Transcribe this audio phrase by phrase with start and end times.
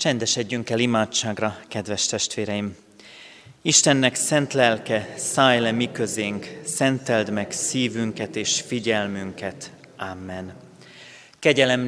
[0.00, 2.76] Csendesedjünk el imádságra, kedves testvéreim!
[3.62, 9.70] Istennek szent lelke, szállj le mi közénk, szenteld meg szívünket és figyelmünket.
[9.96, 10.52] Amen.
[11.38, 11.80] Kegyelem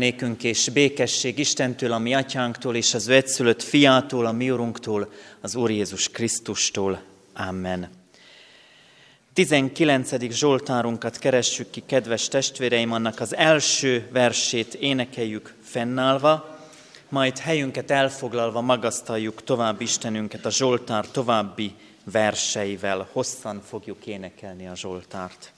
[0.42, 5.70] és békesség Istentől, a mi atyánktól és az ő fiától, a mi urunktól, az Úr
[5.70, 7.02] Jézus Krisztustól.
[7.34, 7.90] Amen.
[9.32, 10.32] 19.
[10.32, 16.51] Zsoltárunkat keressük ki, kedves testvéreim, annak az első versét énekeljük fennállva,
[17.12, 23.08] majd helyünket elfoglalva magasztaljuk tovább Istenünket a Zsoltár további verseivel.
[23.12, 25.52] Hosszan fogjuk énekelni a Zsoltárt.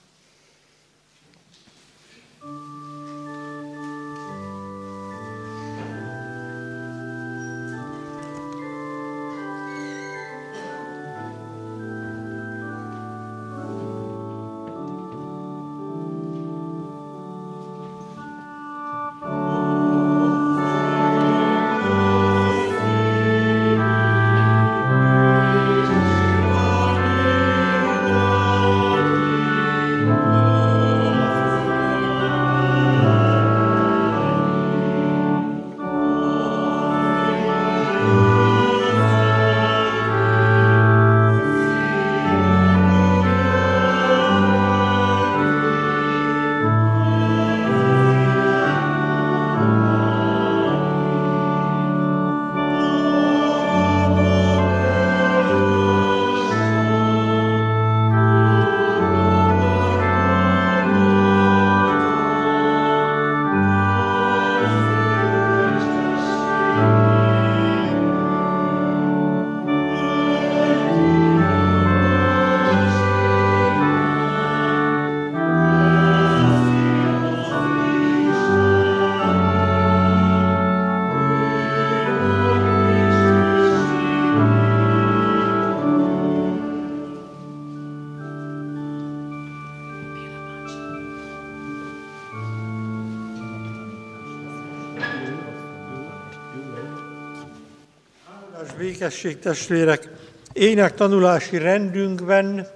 [99.05, 100.09] Békesség testvérek,
[100.53, 102.67] énektanulási rendünkben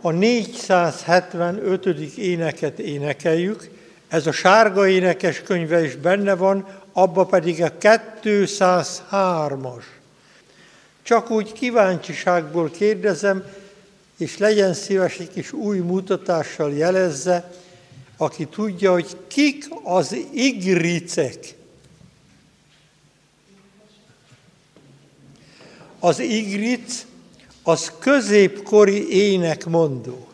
[0.00, 1.86] a 475.
[2.16, 3.70] éneket énekeljük,
[4.08, 7.72] ez a sárga énekes könyve is benne van, abba pedig a
[8.22, 9.82] 203-as.
[11.02, 13.44] Csak úgy kíváncsiságból kérdezem,
[14.18, 17.50] és legyen szíves egy kis új mutatással jelezze,
[18.16, 21.54] aki tudja, hogy kik az igricek.
[26.04, 27.06] Az igric
[27.62, 30.28] az középkori énekmondó.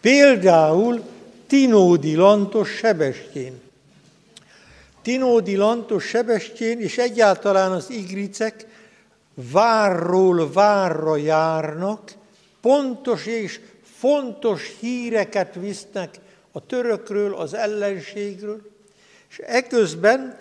[0.00, 1.02] Például
[1.46, 3.60] Tinódi Lantos Sebestyén.
[5.02, 8.66] Tinódi Lantos Sebestyén és egyáltalán az igricek
[9.34, 12.12] várról várra járnak,
[12.60, 13.60] pontos és
[13.98, 16.14] fontos híreket visznek
[16.52, 18.60] a törökről, az ellenségről,
[19.30, 20.38] és eközben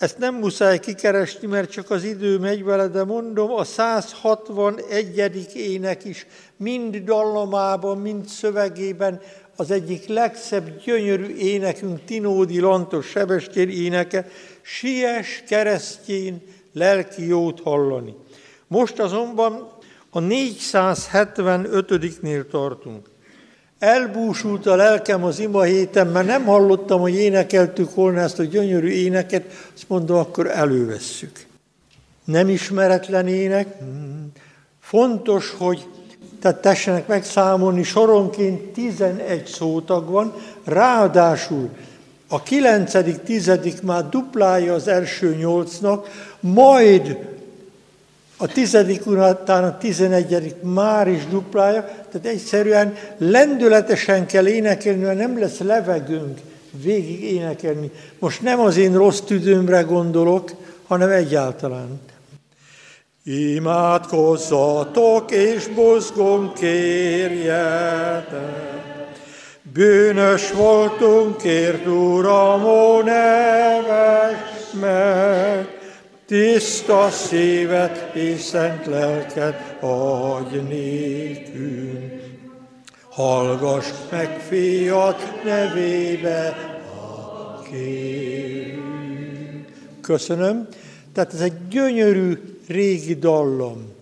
[0.00, 5.50] ezt nem muszáj kikeresni, mert csak az idő megy vele, de mondom, a 161.
[5.54, 9.20] ének is mind dallamában, mind szövegében
[9.56, 14.28] az egyik legszebb, gyönyörű énekünk, Tinódi Lantos Sebestyén éneke,
[14.62, 18.14] Sies keresztjén lelki jót hallani.
[18.66, 19.72] Most azonban
[20.10, 23.08] a 475-nél tartunk.
[23.80, 28.88] Elbúsult a lelkem az ima héten, mert nem hallottam, hogy énekeltük volna ezt a gyönyörű
[28.88, 31.46] éneket, azt mondom, akkor elővesszük.
[32.24, 33.76] Nem ismeretlen ének.
[34.80, 35.86] Fontos, hogy
[36.40, 41.70] tehát tessenek megszámolni, soronként 11 szótag van, ráadásul
[42.28, 46.08] a kilencedik, tizedik már duplája az első nyolcnak,
[46.40, 47.18] majd
[48.42, 55.38] a tizedik után a tizenegyedik már is duplája, tehát egyszerűen lendületesen kell énekelni, mert nem
[55.38, 56.38] lesz levegőnk
[56.70, 57.90] végig énekelni.
[58.18, 60.50] Most nem az én rossz tüdőmre gondolok,
[60.86, 62.00] hanem egyáltalán.
[63.24, 68.28] Imádkozzatok és buzgunk kérjetek.
[69.72, 74.38] Bűnös voltunk, kért Uram, ó neves
[74.80, 75.79] meg,
[76.30, 82.22] tiszta szívet és szent lelket adj nékünk.
[83.08, 86.56] Hallgass meg, fiat nevébe,
[87.70, 89.66] kérünk.
[90.00, 90.68] Köszönöm.
[91.12, 93.92] Tehát ez egy gyönyörű régi dallam.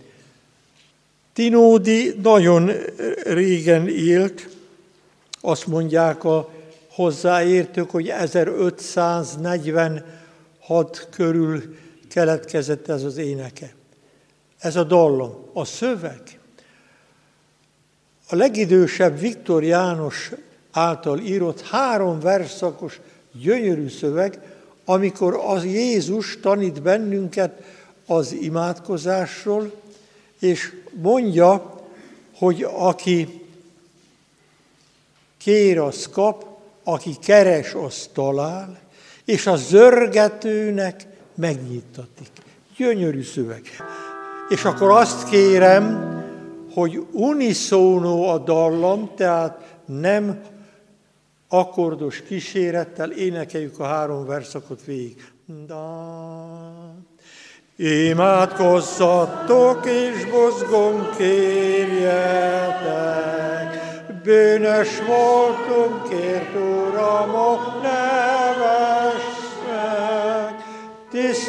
[1.33, 2.71] Tinódi nagyon
[3.25, 4.49] régen élt,
[5.41, 6.51] azt mondják a
[6.89, 13.75] hozzáértők, hogy 1546 körül keletkezett ez az éneke.
[14.59, 16.23] Ez a dallam, a szöveg.
[18.29, 20.33] A legidősebb Viktor János
[20.71, 23.01] által írott három verszakos
[23.33, 24.41] gyönyörű szöveg,
[24.85, 27.63] amikor az Jézus tanít bennünket
[28.07, 29.73] az imádkozásról,
[30.39, 31.81] és mondja,
[32.35, 33.47] hogy aki
[35.39, 36.47] kér, az kap,
[36.85, 38.79] aki keres, az talál,
[39.25, 41.07] és a zörgetőnek
[41.39, 42.31] megnyitatik.
[42.77, 43.63] Gyönyörű szöveg.
[44.49, 46.17] És akkor azt kérem,
[46.75, 50.41] hogy uniszónó a dallam, tehát nem
[51.49, 55.33] akkordos kísérettel énekeljük a három verszakot végig.
[55.67, 56.97] Da.
[57.77, 62.19] Imádkozzatok és bozgom kérjetek,
[64.23, 67.78] bűnös voltunk, kért Uram, neves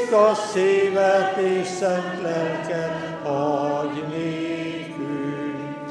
[0.10, 2.92] tiszta szívet és szent lelket
[3.24, 5.90] adj nékünk.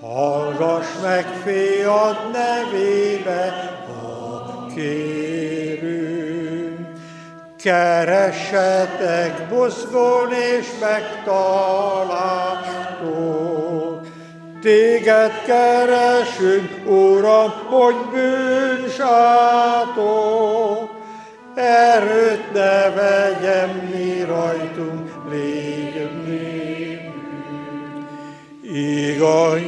[0.00, 6.08] Hallgass meg, fiad nevébe, a kérünk.
[7.62, 12.00] Keressetek buzgón és megtaláltok.
[14.62, 19.30] Téged keresünk, Uram, hogy bűnsátok.
[21.60, 25.80] Erőt ne vegyem mi rajtunk, légy.
[28.72, 29.60] Igaz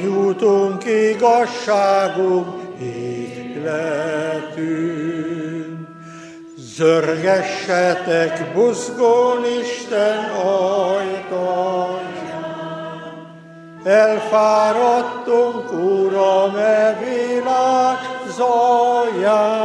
[0.84, 2.46] igazságunk,
[2.80, 4.22] életünk.
[6.56, 11.42] Zörgessetek buzgón Isten ajtaján.
[13.84, 17.98] Elfáradtunk, Uram, e világ
[18.36, 19.62] zaján.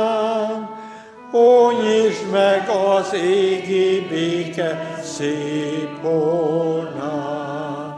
[1.37, 7.97] Ó, nyisd meg az égi béke szép honát.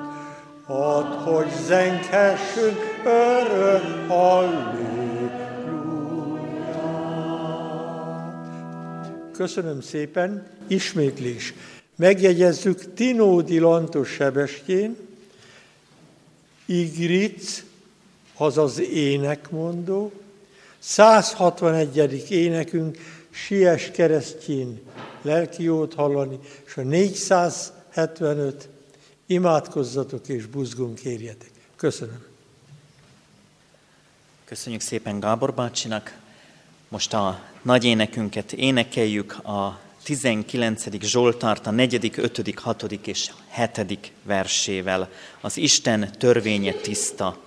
[0.67, 3.99] Add, hogy zenghessünk örök
[9.39, 11.53] Köszönöm szépen, ismétlés.
[11.95, 14.97] Megjegyezzük Tinódi Lantos Sebestjén,
[16.65, 17.63] Igric,
[18.37, 20.11] azaz énekmondó,
[20.79, 22.31] 161.
[22.31, 22.97] énekünk,
[23.45, 24.81] Sies keresztjén
[25.21, 28.69] lelki jót hallani, és a 475
[29.25, 31.51] imádkozzatok és buzgón kérjetek.
[31.75, 32.25] Köszönöm.
[34.45, 36.17] Köszönjük szépen Gábor bácsinak.
[36.87, 41.01] Most a nagy énekünket énekeljük a 19.
[41.01, 42.83] Zsoltárt a 4., 5., 6.
[42.91, 43.31] és
[43.75, 44.11] 7.
[44.23, 45.09] versével.
[45.41, 47.37] Az Isten törvénye tiszta,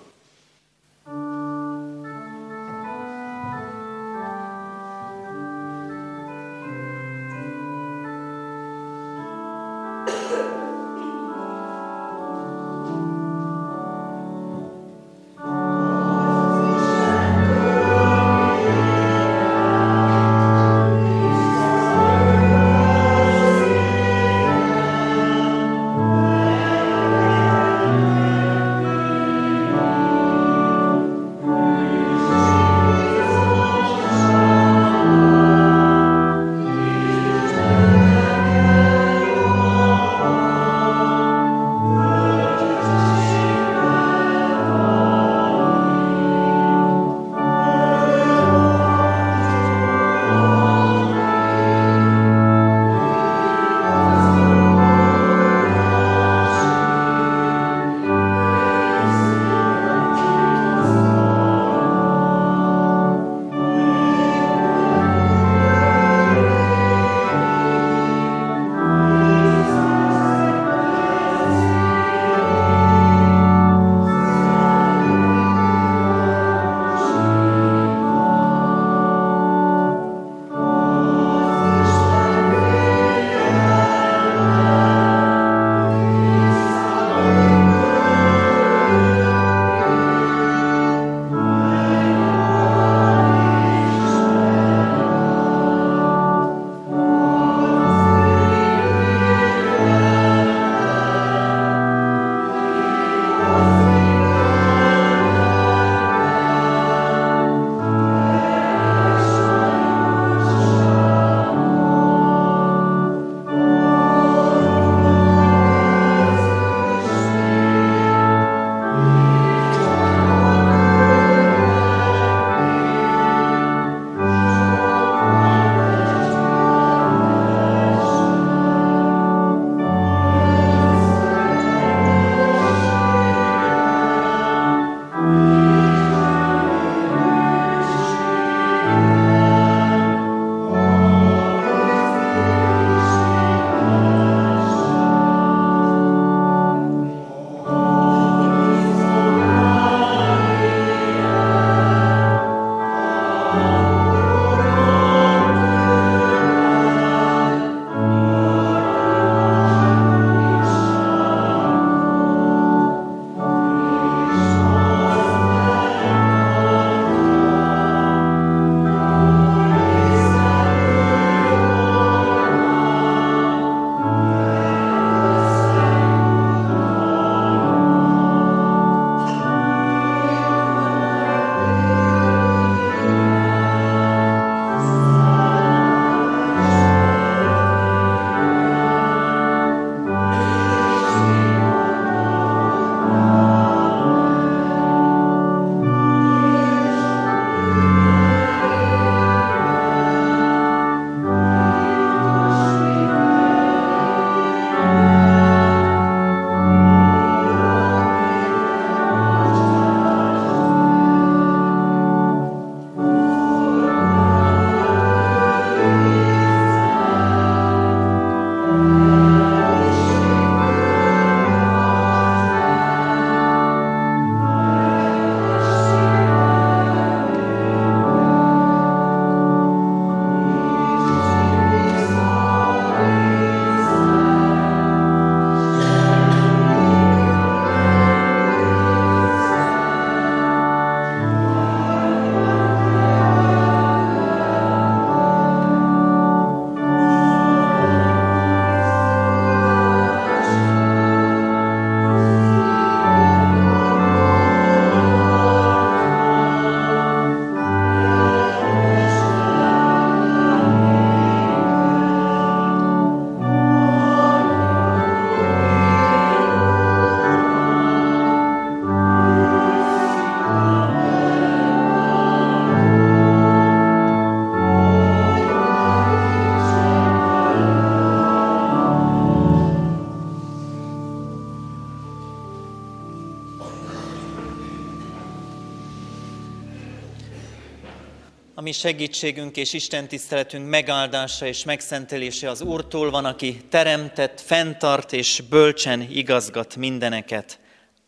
[288.73, 295.43] mi segítségünk és Isten tiszteletünk megáldása és megszentelése az Úrtól van, aki teremtett, fenntart és
[295.49, 297.59] bölcsen igazgat mindeneket.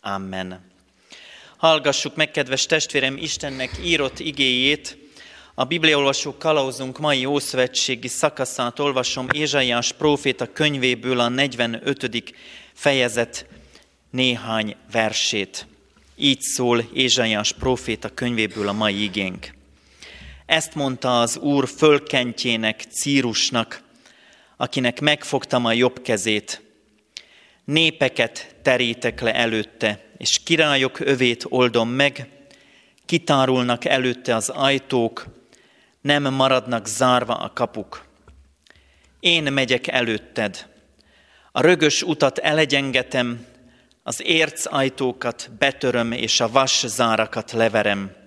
[0.01, 0.71] Amen.
[1.57, 4.99] Hallgassuk meg, kedves testvérem, Istennek írott igéjét.
[5.55, 12.35] A Bibliaolvasó kalauzunk mai ószövetségi szakaszát olvasom Ézsaiás próféta könyvéből a 45.
[12.73, 13.47] fejezet
[14.11, 15.67] néhány versét.
[16.17, 19.63] Így szól Ézsaiás próféta könyvéből a mai igénk.
[20.47, 23.83] Ezt mondta az Úr fölkentjének, Círusnak,
[24.57, 26.63] akinek megfogtam a jobb kezét.
[27.65, 32.29] Népeket terítek le előtte, és királyok övét oldom meg,
[33.05, 35.27] kitárulnak előtte az ajtók,
[36.01, 38.05] nem maradnak zárva a kapuk.
[39.21, 40.67] Én megyek előtted,
[41.53, 43.47] a rögös utat elegyengetem,
[44.03, 48.24] az érc ajtókat betöröm, és a vas zárakat leverem.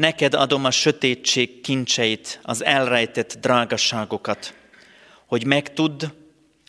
[0.00, 4.54] Neked adom a sötétség kincseit, az elrejtett drágaságokat,
[5.26, 6.04] hogy megtudd,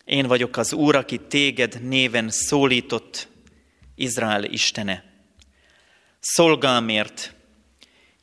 [0.06, 3.28] én vagyok az Úr, aki téged néven szólított,
[3.96, 5.04] Izrael Istene.
[6.20, 7.36] Szolgámért,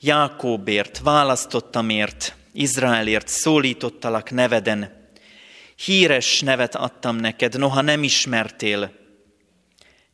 [0.00, 5.10] Jákóbért, választottamért, Izraelért szólítottalak neveden.
[5.76, 8.92] Híres nevet adtam neked, noha nem ismertél.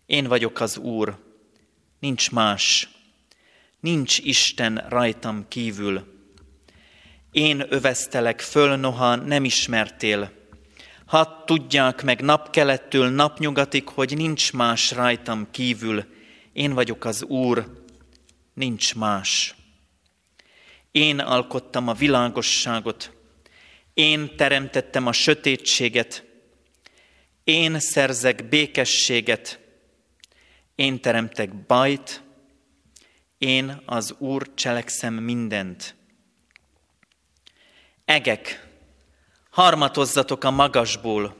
[0.06, 1.18] Én vagyok az Úr,
[2.00, 2.88] nincs más,
[3.84, 6.04] nincs Isten rajtam kívül.
[7.32, 10.32] Én öveztelek föl, noha nem ismertél.
[11.06, 16.04] Hadd tudják meg napkelettől napnyugatig, hogy nincs más rajtam kívül.
[16.52, 17.84] Én vagyok az Úr,
[18.54, 19.54] nincs más.
[20.90, 23.12] Én alkottam a világosságot,
[23.94, 26.24] én teremtettem a sötétséget,
[27.44, 29.60] én szerzek békességet,
[30.74, 32.23] én teremtek bajt,
[33.44, 35.94] én az Úr cselekszem mindent.
[38.04, 38.68] Egek,
[39.50, 41.36] harmatozzatok a magasból,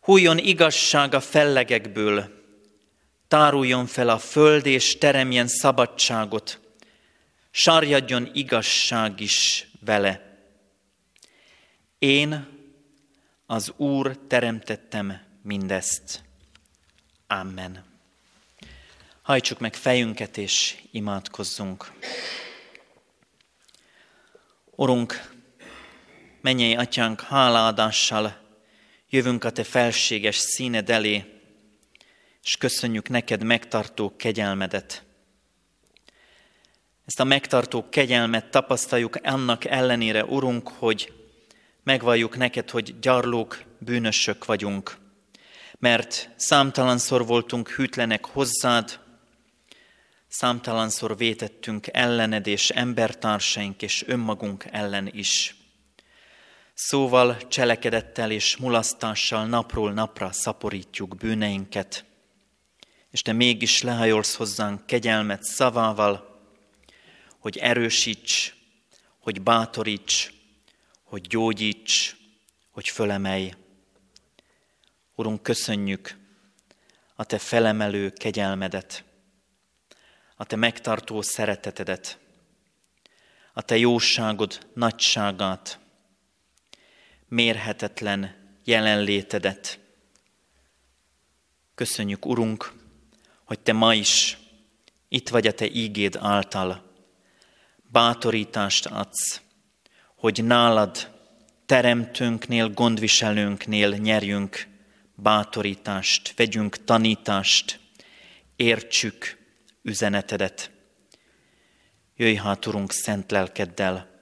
[0.00, 2.44] hújjon igazság a fellegekből,
[3.28, 6.60] táruljon fel a föld és teremjen szabadságot,
[7.50, 10.38] sarjadjon igazság is vele.
[11.98, 12.46] Én,
[13.46, 16.22] az Úr teremtettem mindezt.
[17.26, 17.85] Amen.
[19.26, 21.92] Hajtsuk meg fejünket és imádkozzunk.
[24.70, 25.30] Urunk,
[26.40, 28.40] mennyei atyánk, hálaadással
[29.08, 31.24] jövünk a Te felséges színed elé,
[32.42, 35.04] és köszönjük neked megtartó kegyelmedet.
[37.04, 41.12] Ezt a megtartó kegyelmet tapasztaljuk annak ellenére, Urunk, hogy
[41.82, 44.96] megvalljuk neked, hogy gyarlók, bűnösök vagyunk.
[45.78, 49.04] Mert számtalanszor voltunk hűtlenek hozzád,
[50.38, 55.56] Számtalanszor vétettünk ellened és embertársaink és önmagunk ellen is.
[56.74, 62.04] Szóval, cselekedettel és mulasztással napról napra szaporítjuk bűneinket,
[63.10, 66.40] és te mégis lehajolsz hozzánk kegyelmet szavával,
[67.38, 68.54] hogy erősíts,
[69.18, 70.32] hogy bátoríts,
[71.02, 72.16] hogy gyógyíts,
[72.70, 73.52] hogy fölemelj.
[75.14, 76.16] Urunk, köszönjük
[77.14, 79.04] a Te felemelő kegyelmedet,
[80.36, 82.18] a te megtartó szeretetedet,
[83.52, 85.78] a te jóságod nagyságát,
[87.28, 89.78] mérhetetlen jelenlétedet.
[91.74, 92.72] Köszönjük, Urunk,
[93.44, 94.38] hogy Te ma is
[95.08, 96.94] itt vagy a Te ígéd által.
[97.90, 99.40] Bátorítást adsz,
[100.14, 101.10] hogy nálad,
[101.66, 104.68] teremtőnknél, gondviselőnknél nyerjünk
[105.14, 107.80] bátorítást, vegyünk tanítást,
[108.56, 109.45] értsük,
[109.86, 110.70] üzenetedet.
[112.16, 114.20] Jöjj hát, Urunk, szent lelkeddel,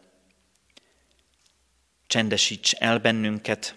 [2.06, 3.76] csendesíts el bennünket,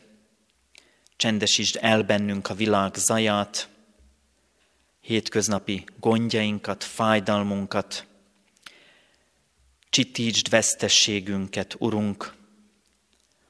[1.16, 3.70] csendesítsd el bennünk a világ zaját,
[5.00, 8.06] hétköznapi gondjainkat, fájdalmunkat,
[9.90, 12.36] csitítsd vesztességünket, Urunk,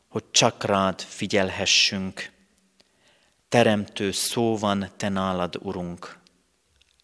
[0.07, 2.31] hogy csak rád figyelhessünk.
[3.49, 6.19] Teremtő szó van te nálad, Urunk.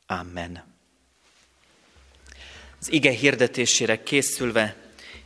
[0.05, 0.72] Amen.
[2.83, 4.75] Az ige hirdetésére készülve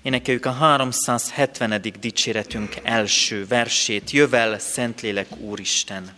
[0.02, 1.82] énekeljük a 370.
[2.00, 4.12] dicséretünk első versét.
[4.12, 6.16] Jövel, Szentlélek Úristen!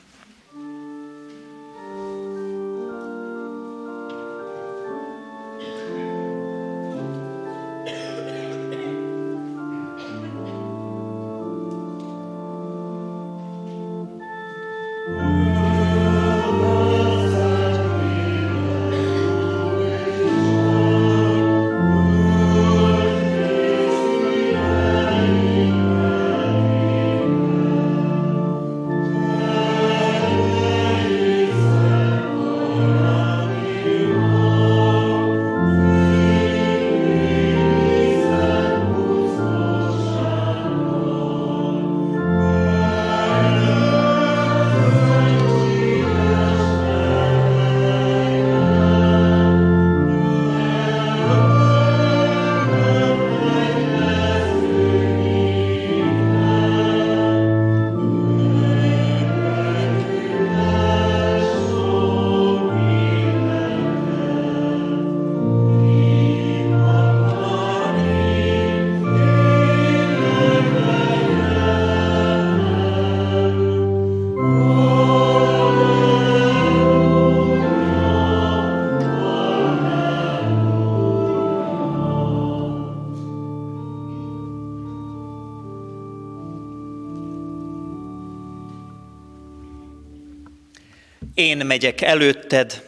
[91.79, 92.83] Megyek előtted,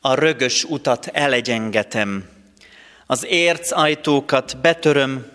[0.00, 2.28] a rögös utat elegyengetem,
[3.06, 5.26] az érc ajtókat betöröm,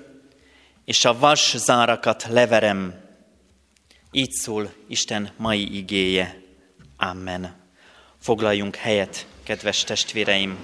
[0.85, 2.93] és a vas zárakat leverem.
[4.11, 6.41] Így szól Isten mai igéje.
[6.97, 7.55] Amen.
[8.21, 10.57] Foglaljunk helyet, kedves testvéreim!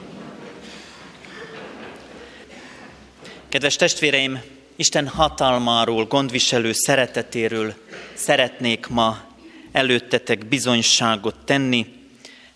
[3.50, 4.42] Kedves testvéreim,
[4.76, 7.74] Isten hatalmáról, gondviselő szeretetéről
[8.14, 9.26] szeretnék ma
[9.72, 11.97] előttetek bizonyságot tenni,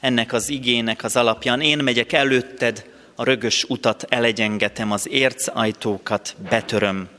[0.01, 1.61] ennek az igének az alapján.
[1.61, 7.09] Én megyek előtted, a rögös utat elegyengetem, az érc ajtókat betöröm.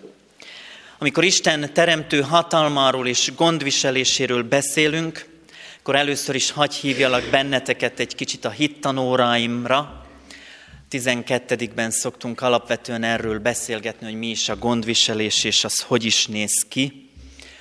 [0.98, 5.26] Amikor Isten teremtő hatalmáról és gondviseléséről beszélünk,
[5.78, 10.06] akkor először is hagy hívjalak benneteket egy kicsit a hittanóráimra.
[10.90, 16.66] 12-ben szoktunk alapvetően erről beszélgetni, hogy mi is a gondviselés, és az hogy is néz
[16.68, 17.10] ki.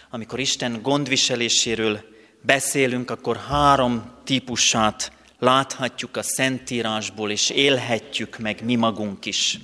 [0.09, 2.10] Amikor Isten gondviseléséről
[2.41, 9.59] beszélünk, akkor három típusát láthatjuk a Szentírásból, és élhetjük meg mi magunk is.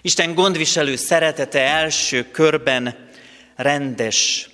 [0.00, 3.08] Isten gondviselő szeretete első körben
[3.56, 4.48] rendes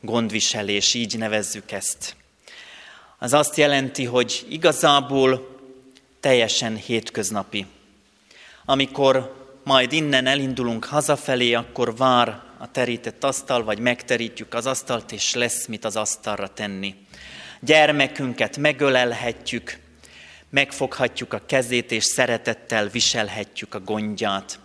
[0.00, 2.16] gondviselés, így nevezzük ezt.
[3.18, 5.58] Az azt jelenti, hogy igazából
[6.20, 7.66] teljesen hétköznapi.
[8.64, 15.34] Amikor majd innen elindulunk hazafelé, akkor vár a terített asztal, vagy megterítjük az asztalt, és
[15.34, 16.94] lesz mit az asztalra tenni.
[17.60, 19.78] Gyermekünket megölelhetjük,
[20.50, 24.58] megfoghatjuk a kezét, és szeretettel viselhetjük a gondját.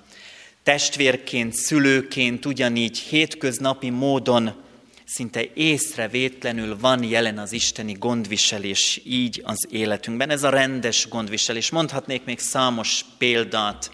[0.63, 4.63] Testvérként, szülőként ugyanígy hétköznapi módon
[5.05, 10.29] szinte észrevétlenül van jelen az isteni gondviselés így az életünkben.
[10.29, 11.69] Ez a rendes gondviselés.
[11.69, 13.91] Mondhatnék még számos példát,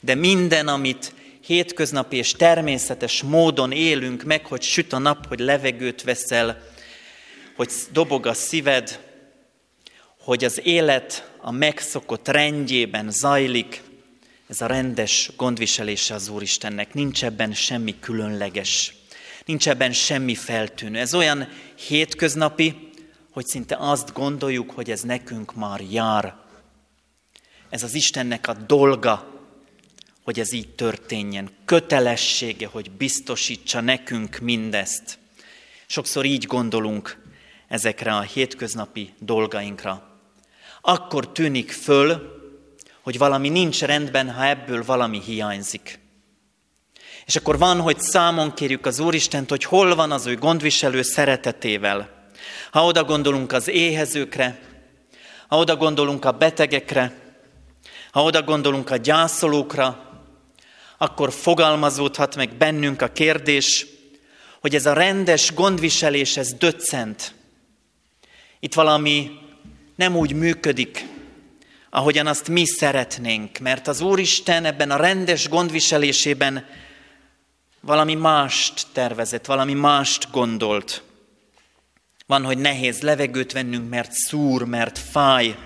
[0.00, 6.02] de minden, amit hétköznapi és természetes módon élünk meg, hogy süt a nap, hogy levegőt
[6.02, 6.62] veszel,
[7.56, 9.00] hogy dobog a szíved,
[10.18, 13.82] hogy az élet a megszokott rendjében zajlik,
[14.48, 16.94] ez a rendes gondviselése az Úristennek.
[16.94, 18.94] Nincs ebben semmi különleges,
[19.44, 20.98] nincs ebben semmi feltűnő.
[20.98, 21.48] Ez olyan
[21.86, 22.90] hétköznapi,
[23.30, 26.34] hogy szinte azt gondoljuk, hogy ez nekünk már jár.
[27.70, 29.31] Ez az Istennek a dolga,
[30.24, 31.50] hogy ez így történjen.
[31.64, 35.18] Kötelessége, hogy biztosítsa nekünk mindezt.
[35.86, 37.20] Sokszor így gondolunk
[37.68, 40.10] ezekre a hétköznapi dolgainkra.
[40.80, 42.40] Akkor tűnik föl,
[43.00, 45.98] hogy valami nincs rendben, ha ebből valami hiányzik.
[47.26, 52.30] És akkor van, hogy számon kérjük az Úristent, hogy hol van az ő gondviselő szeretetével.
[52.70, 54.60] Ha oda gondolunk az éhezőkre,
[55.48, 57.12] ha oda gondolunk a betegekre,
[58.10, 60.11] ha oda gondolunk a gyászolókra,
[61.02, 63.86] akkor fogalmazódhat meg bennünk a kérdés,
[64.60, 67.34] hogy ez a rendes gondviselés, ez döccent.
[68.60, 69.30] Itt valami
[69.96, 71.06] nem úgy működik,
[71.90, 76.66] ahogyan azt mi szeretnénk, mert az Úristen ebben a rendes gondviselésében
[77.80, 81.02] valami mást tervezett, valami mást gondolt.
[82.26, 85.56] Van, hogy nehéz levegőt vennünk, mert szúr, mert fáj.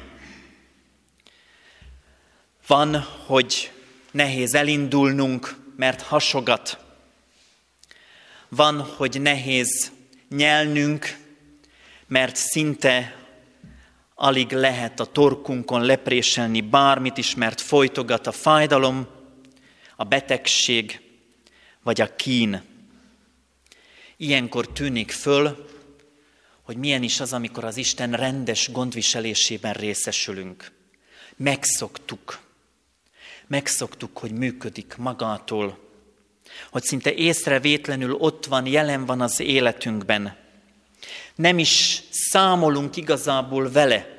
[2.67, 3.71] Van, hogy
[4.17, 6.79] nehéz elindulnunk, mert hasogat.
[8.49, 9.93] Van, hogy nehéz
[10.29, 11.19] nyelnünk,
[12.07, 13.25] mert szinte
[14.15, 19.07] alig lehet a torkunkon lepréselni bármit is, mert folytogat a fájdalom,
[19.97, 21.01] a betegség
[21.83, 22.63] vagy a kín.
[24.17, 25.69] Ilyenkor tűnik föl,
[26.63, 30.73] hogy milyen is az, amikor az Isten rendes gondviselésében részesülünk.
[31.37, 32.46] Megszoktuk.
[33.47, 35.79] Megszoktuk, hogy működik magától,
[36.71, 40.37] hogy szinte észrevétlenül ott van, jelen van az életünkben.
[41.35, 44.15] Nem is számolunk igazából vele.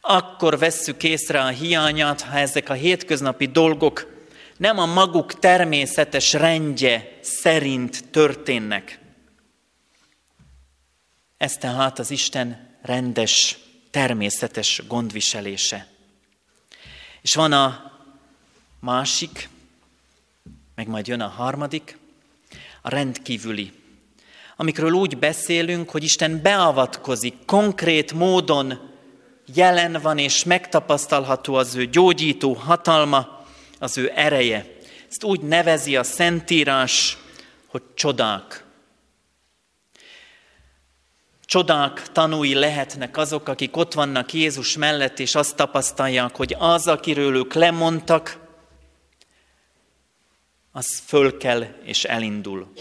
[0.00, 4.12] Akkor vesszük észre a hiányát, ha ezek a hétköznapi dolgok
[4.56, 8.98] nem a maguk természetes rendje szerint történnek.
[11.36, 13.58] Ez tehát az Isten rendes,
[13.90, 15.86] természetes gondviselése.
[17.22, 17.93] És van a
[18.84, 19.48] másik,
[20.74, 21.98] meg majd jön a harmadik,
[22.82, 23.72] a rendkívüli
[24.56, 28.90] amikről úgy beszélünk, hogy Isten beavatkozik, konkrét módon
[29.54, 33.44] jelen van és megtapasztalható az ő gyógyító hatalma,
[33.78, 34.66] az ő ereje.
[35.08, 37.18] Ezt úgy nevezi a Szentírás,
[37.66, 38.64] hogy csodák.
[41.44, 47.36] Csodák tanúi lehetnek azok, akik ott vannak Jézus mellett, és azt tapasztalják, hogy az, akiről
[47.36, 48.43] ők lemondtak,
[50.76, 52.72] az föl kell és elindul.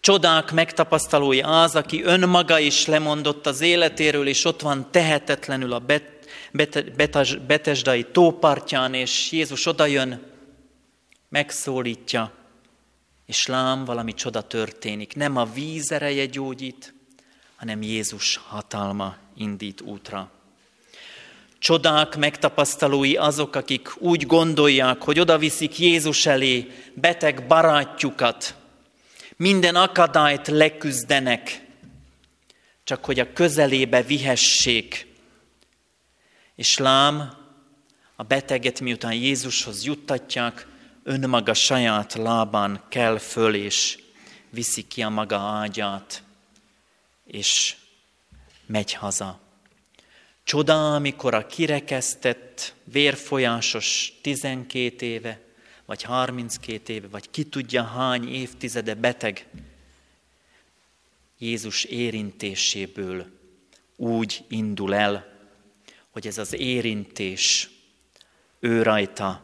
[0.00, 6.04] Csodák megtapasztalója az, aki önmaga is lemondott az életéről, és ott van tehetetlenül a bet,
[6.96, 10.32] bet, betesdai tópartján, és Jézus odajön,
[11.28, 12.32] megszólítja,
[13.26, 15.14] és lám, valami csoda történik.
[15.14, 16.94] Nem a víz ereje gyógyít,
[17.56, 20.30] hanem Jézus hatalma indít útra.
[21.58, 28.54] Csodák megtapasztalói azok, akik úgy gondolják, hogy oda viszik Jézus elé beteg barátjukat,
[29.36, 31.66] minden akadályt leküzdenek,
[32.84, 35.06] csak hogy a közelébe vihessék.
[36.54, 37.32] És lám,
[38.16, 40.66] a beteget miután Jézushoz juttatják,
[41.02, 43.98] önmaga saját lábán kell föl, és
[44.50, 46.22] viszi ki a maga ágyát,
[47.24, 47.76] és
[48.66, 49.45] megy haza.
[50.46, 55.40] Csoda, amikor a kirekesztett, vérfolyásos 12 éve,
[55.84, 59.46] vagy 32 éve, vagy ki tudja hány évtizede beteg,
[61.38, 63.26] Jézus érintéséből
[63.96, 65.38] úgy indul el,
[66.10, 67.70] hogy ez az érintés
[68.60, 69.42] ő rajta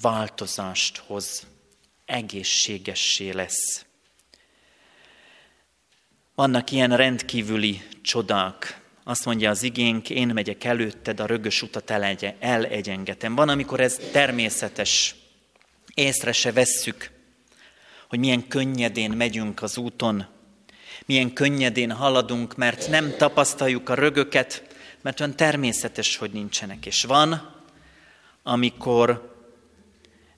[0.00, 1.46] változást hoz,
[2.04, 3.84] egészségessé lesz.
[6.34, 8.82] Vannak ilyen rendkívüli csodák.
[9.04, 11.90] Azt mondja az igénk, én megyek előtted, a rögös utat
[12.40, 13.34] elegyengetem.
[13.34, 15.14] Van, amikor ez természetes,
[15.94, 17.10] észre se vesszük,
[18.08, 20.26] hogy milyen könnyedén megyünk az úton,
[21.06, 24.62] milyen könnyedén haladunk, mert nem tapasztaljuk a rögöket,
[25.02, 26.86] mert olyan természetes, hogy nincsenek.
[26.86, 27.54] És van,
[28.42, 29.34] amikor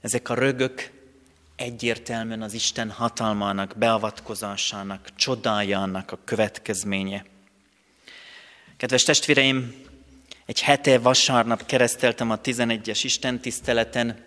[0.01, 0.91] ezek a rögök
[1.55, 7.25] egyértelműen az Isten hatalmának, beavatkozásának, csodájának a következménye.
[8.77, 9.75] Kedves testvéreim,
[10.45, 14.25] egy hete vasárnap kereszteltem a 11-es Isten tiszteleten,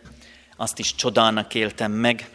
[0.57, 2.29] azt is csodának éltem meg,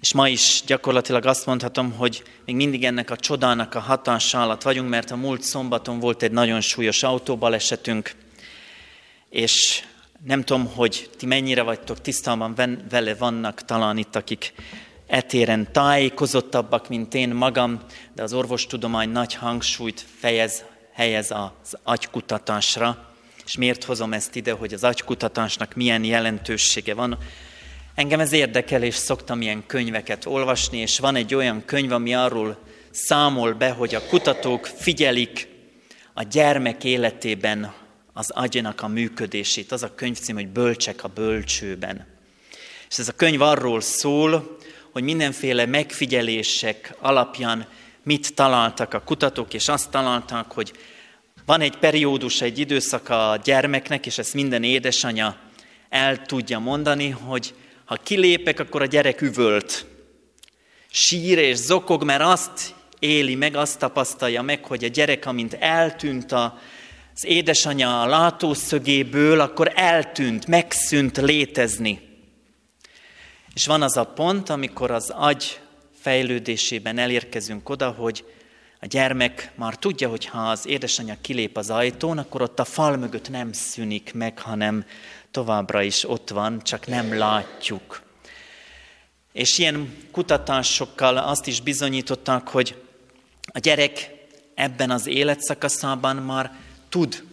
[0.00, 4.62] és ma is gyakorlatilag azt mondhatom, hogy még mindig ennek a csodának a hatása alatt
[4.62, 8.14] vagyunk, mert a múlt szombaton volt egy nagyon súlyos autóbalesetünk,
[9.30, 9.84] és
[10.24, 12.54] nem tudom, hogy ti mennyire vagytok tisztában
[12.90, 14.52] vele vannak talán itt, akik
[15.06, 17.80] etéren tájékozottabbak, mint én magam,
[18.14, 20.64] de az orvostudomány nagy hangsúlyt fejez,
[20.96, 23.12] helyez az agykutatásra.
[23.44, 27.18] És miért hozom ezt ide, hogy az agykutatásnak milyen jelentősége van?
[27.94, 32.58] Engem ez érdekel, és szoktam ilyen könyveket olvasni, és van egy olyan könyv, ami arról
[32.90, 35.48] számol be, hogy a kutatók figyelik
[36.14, 37.72] a gyermek életében
[38.12, 39.72] az agynak a működését.
[39.72, 42.06] Az a könyvcím, hogy Bölcsek a bölcsőben.
[42.88, 44.58] És ez a könyv arról szól,
[44.92, 47.68] hogy mindenféle megfigyelések alapján
[48.06, 50.72] mit találtak a kutatók, és azt találták, hogy
[51.46, 55.36] van egy periódus, egy időszak a gyermeknek, és ezt minden édesanyja
[55.88, 59.86] el tudja mondani, hogy ha kilépek, akkor a gyerek üvölt.
[60.90, 66.32] Sír és zokog, mert azt éli meg, azt tapasztalja meg, hogy a gyerek, amint eltűnt
[66.32, 66.58] a
[67.14, 72.00] az édesanyja a látószögéből, akkor eltűnt, megszűnt létezni.
[73.54, 75.60] És van az a pont, amikor az agy
[76.06, 78.24] fejlődésében elérkezünk oda, hogy
[78.80, 82.96] a gyermek már tudja, hogy ha az édesanyja kilép az ajtón, akkor ott a fal
[82.96, 84.84] mögött nem szűnik meg, hanem
[85.30, 88.02] továbbra is ott van, csak nem látjuk.
[89.32, 92.82] És ilyen kutatásokkal azt is bizonyították, hogy
[93.52, 94.10] a gyerek
[94.54, 96.52] ebben az életszakaszában már
[96.88, 97.24] tud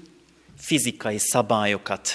[0.58, 2.10] fizikai szabályokat.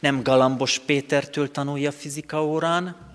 [0.00, 3.09] Nem Galambos Pétertől tanulja fizika órán,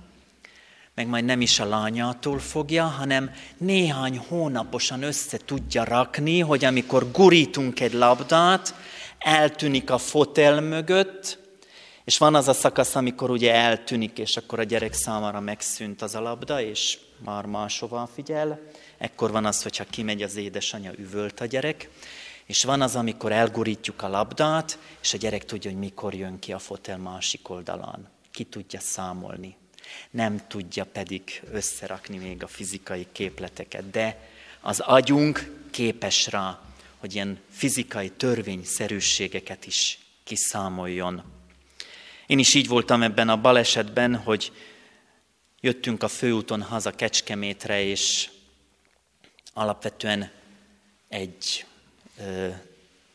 [0.95, 7.11] meg majd nem is a lányától fogja, hanem néhány hónaposan össze tudja rakni, hogy amikor
[7.11, 8.75] gurítunk egy labdát,
[9.19, 11.39] eltűnik a fotel mögött,
[12.03, 16.15] és van az a szakasz, amikor ugye eltűnik, és akkor a gyerek számára megszűnt az
[16.15, 18.59] a labda, és már máshova figyel.
[18.97, 21.89] Ekkor van az, hogyha kimegy az édesanyja, üvölt a gyerek.
[22.45, 26.53] És van az, amikor elgurítjuk a labdát, és a gyerek tudja, hogy mikor jön ki
[26.53, 28.09] a fotel másik oldalán.
[28.31, 29.55] Ki tudja számolni.
[30.11, 34.29] Nem tudja pedig összerakni még a fizikai képleteket, de
[34.61, 36.59] az agyunk képes rá,
[36.97, 41.23] hogy ilyen fizikai törvényszerűségeket is kiszámoljon.
[42.25, 44.51] Én is így voltam ebben a balesetben, hogy
[45.59, 48.29] jöttünk a főúton haza Kecskemétre, és
[49.53, 50.31] alapvetően
[51.07, 51.65] egy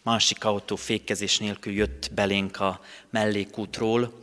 [0.02, 4.19] másik autó fékezés nélkül jött belénk a mellékútról,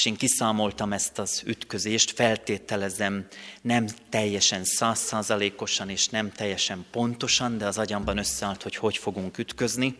[0.00, 3.26] és én kiszámoltam ezt az ütközést, feltételezem
[3.60, 9.96] nem teljesen százszázalékosan és nem teljesen pontosan, de az agyamban összeállt, hogy hogy fogunk ütközni.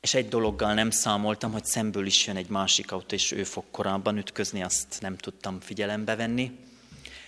[0.00, 3.64] És egy dologgal nem számoltam, hogy szemből is jön egy másik autó, és ő fog
[3.70, 6.58] korábban ütközni, azt nem tudtam figyelembe venni.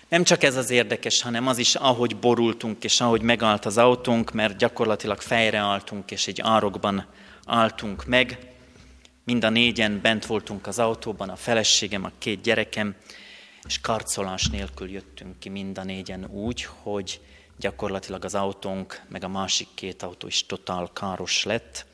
[0.09, 4.33] Nem csak ez az érdekes, hanem az is, ahogy borultunk, és ahogy megállt az autónk,
[4.33, 7.07] mert gyakorlatilag fejre álltunk, és egy árokban
[7.45, 8.54] álltunk meg.
[9.25, 12.95] Mind a négyen bent voltunk az autóban, a feleségem, a két gyerekem,
[13.67, 17.21] és karcolás nélkül jöttünk ki mind a négyen úgy, hogy
[17.59, 21.87] gyakorlatilag az autónk, meg a másik két autó is totál káros lett.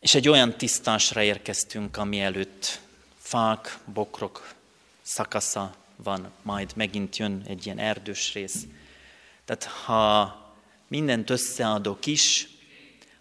[0.00, 2.80] És egy olyan tisztásra érkeztünk, ami előtt
[3.18, 4.54] fák, bokrok
[5.02, 8.66] szakasza van, majd megint jön egy ilyen erdős rész.
[9.44, 10.36] Tehát ha
[10.88, 12.48] mindent összeadok is,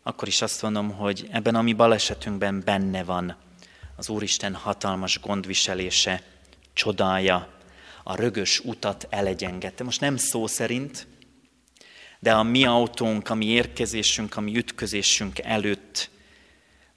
[0.04, 3.38] akkor is azt mondom, hogy ebben a mi balesetünkben benne van
[3.96, 6.24] az Úristen hatalmas gondviselése,
[6.74, 7.54] csodája,
[8.04, 9.84] a rögös utat elegyengette.
[9.84, 11.08] Most nem szó szerint,
[12.20, 16.10] de a mi autónk, a mi érkezésünk, a mi ütközésünk előtt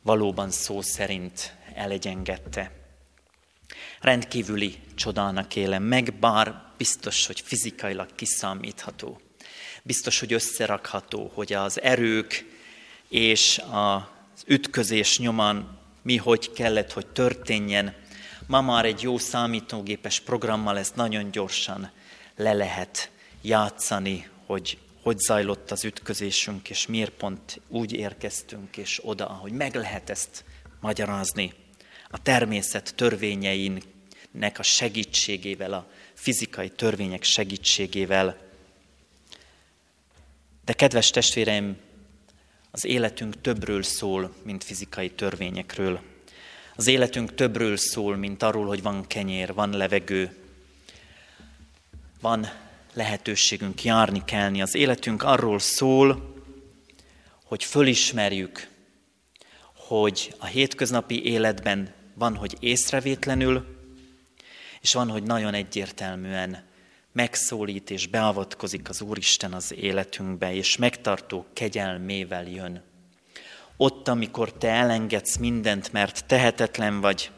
[0.02, 2.70] valóban szó szerint elegyengette.
[4.00, 9.20] Rendkívüli csodának élem meg, bár biztos, hogy fizikailag kiszámítható.
[9.82, 12.51] Biztos, hogy összerakható, hogy az erők
[13.12, 17.94] és az ütközés nyomán mi hogy kellett, hogy történjen.
[18.46, 21.90] Ma már egy jó számítógépes programmal ezt nagyon gyorsan
[22.36, 23.10] le lehet
[23.42, 29.74] játszani, hogy hogy zajlott az ütközésünk, és miért pont úgy érkeztünk, és oda, ahogy meg
[29.74, 30.44] lehet ezt
[30.80, 31.52] magyarázni.
[32.10, 38.36] A természet törvényeinek a segítségével, a fizikai törvények segítségével.
[40.64, 41.76] De kedves testvéreim,
[42.74, 46.00] az életünk többről szól, mint fizikai törvényekről.
[46.76, 50.36] Az életünk többről szól, mint arról, hogy van kenyér, van levegő,
[52.20, 52.48] van
[52.92, 54.62] lehetőségünk járni, kelni.
[54.62, 56.34] Az életünk arról szól,
[57.44, 58.68] hogy fölismerjük,
[59.74, 63.66] hogy a hétköznapi életben van, hogy észrevétlenül,
[64.80, 66.64] és van, hogy nagyon egyértelműen
[67.12, 72.82] megszólít és beavatkozik az Úristen az életünkbe, és megtartó kegyelmével jön.
[73.76, 77.30] Ott, amikor te elengedsz mindent, mert tehetetlen vagy,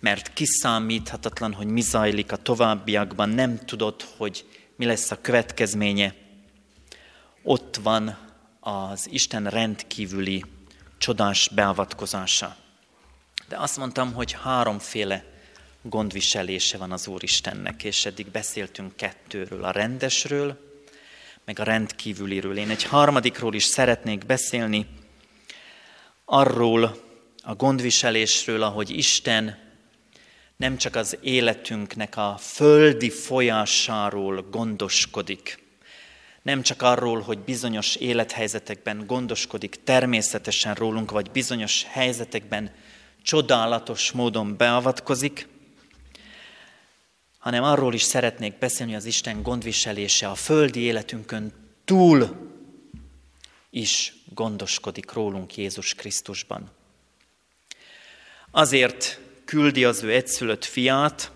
[0.00, 4.44] mert kiszámíthatatlan, hogy mi zajlik a továbbiakban, nem tudod, hogy
[4.76, 6.14] mi lesz a következménye,
[7.42, 8.18] ott van
[8.60, 10.44] az Isten rendkívüli,
[10.98, 12.56] csodás beavatkozása.
[13.48, 15.24] De azt mondtam, hogy háromféle
[15.88, 20.58] gondviselése van az Úristennek, és eddig beszéltünk kettőről, a rendesről,
[21.44, 22.56] meg a rendkívüliről.
[22.56, 24.86] Én egy harmadikról is szeretnék beszélni,
[26.24, 26.96] arról
[27.42, 29.58] a gondviselésről, ahogy Isten
[30.56, 35.64] nem csak az életünknek a földi folyásáról gondoskodik,
[36.42, 42.70] nem csak arról, hogy bizonyos élethelyzetekben gondoskodik természetesen rólunk, vagy bizonyos helyzetekben
[43.22, 45.48] csodálatos módon beavatkozik,
[47.46, 51.52] hanem arról is szeretnék beszélni, az Isten gondviselése a földi életünkön
[51.84, 52.50] túl
[53.70, 56.70] is gondoskodik rólunk Jézus Krisztusban.
[58.50, 61.32] Azért küldi az ő egyszülött fiát,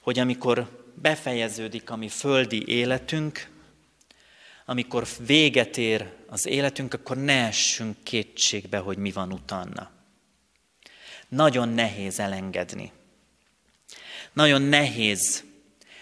[0.00, 3.50] hogy amikor befejeződik a mi földi életünk,
[4.64, 9.90] amikor véget ér az életünk, akkor ne essünk kétségbe, hogy mi van utána.
[11.28, 12.92] Nagyon nehéz elengedni.
[14.38, 15.44] Nagyon nehéz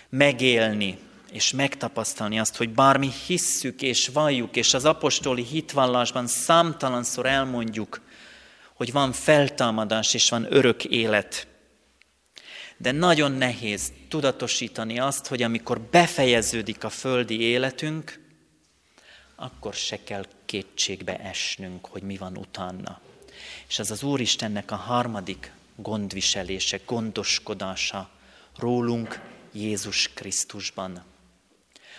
[0.08, 0.98] megélni
[1.32, 8.00] és megtapasztalni azt, hogy bármi hisszük és valljuk, és az apostoli hitvallásban számtalanszor elmondjuk,
[8.74, 11.46] hogy van feltámadás és van örök élet.
[12.76, 18.20] De nagyon nehéz tudatosítani azt, hogy amikor befejeződik a földi életünk,
[19.36, 23.00] akkor se kell kétségbe esnünk, hogy mi van utána.
[23.68, 28.14] És ez az Úristennek a harmadik gondviselése, gondoskodása
[28.58, 29.20] rólunk
[29.52, 31.04] Jézus Krisztusban.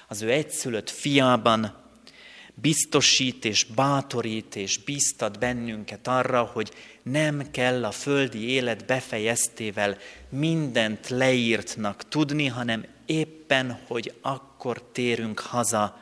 [0.07, 1.85] Az ő egyszülött fiában
[2.53, 6.71] biztosít és bátorít és bíztat bennünket arra, hogy
[7.03, 9.97] nem kell a földi élet befejeztével
[10.29, 16.01] mindent leírtnak tudni, hanem éppen, hogy akkor térünk haza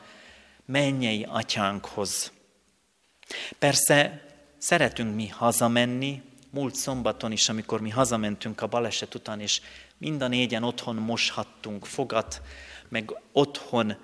[0.66, 2.32] mennyei atyánkhoz.
[3.60, 4.26] Persze
[4.58, 6.22] szeretünk mi hazamenni,
[6.56, 9.62] múlt szombaton is, amikor mi hazamentünk a baleset után, és
[9.98, 12.42] mind a négyen otthon moshattunk fogat,
[12.90, 13.96] meg otthon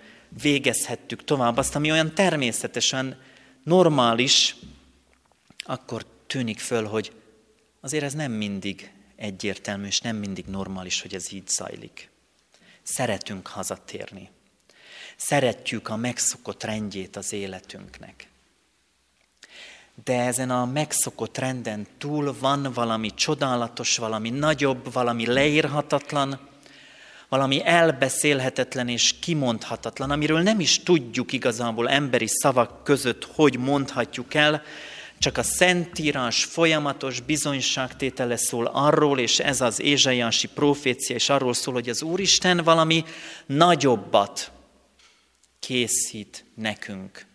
[0.41, 3.21] végezhettük tovább azt, ami olyan természetesen
[3.63, 4.55] normális,
[5.57, 7.11] akkor tűnik föl, hogy
[7.81, 12.09] azért ez nem mindig egyértelmű, és nem mindig normális, hogy ez így zajlik.
[12.83, 14.29] Szeretünk hazatérni.
[15.15, 18.30] Szeretjük a megszokott rendjét az életünknek.
[20.03, 26.39] De ezen a megszokott renden túl van valami csodálatos, valami nagyobb, valami leírhatatlan,
[27.29, 34.61] valami elbeszélhetetlen és kimondhatatlan, amiről nem is tudjuk igazából emberi szavak között, hogy mondhatjuk el,
[35.17, 41.73] csak a Szentírás folyamatos bizonyságtétele szól arról, és ez az Ézsaiási profécia is arról szól,
[41.73, 43.03] hogy az Úristen valami
[43.45, 44.51] nagyobbat
[45.59, 47.25] készít nekünk,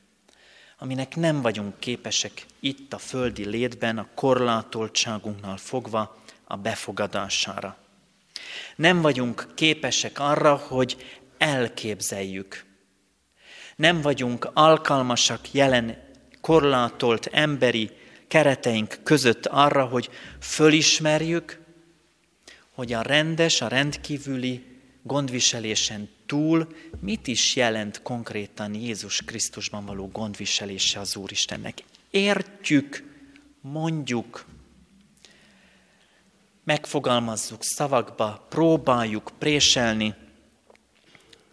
[0.78, 7.76] aminek nem vagyunk képesek itt a földi létben, a korlátoltságunknál fogva a befogadására.
[8.76, 12.64] Nem vagyunk képesek arra, hogy elképzeljük.
[13.76, 16.04] Nem vagyunk alkalmasak jelen
[16.40, 17.90] korlátolt emberi
[18.28, 20.10] kereteink között arra, hogy
[20.40, 21.60] fölismerjük,
[22.74, 26.68] hogy a rendes, a rendkívüli gondviselésen túl
[27.00, 31.82] mit is jelent konkrétan Jézus Krisztusban való gondviselése az Úristennek.
[32.10, 33.14] Értjük,
[33.60, 34.44] mondjuk,
[36.64, 40.14] megfogalmazzuk szavakba, próbáljuk préselni,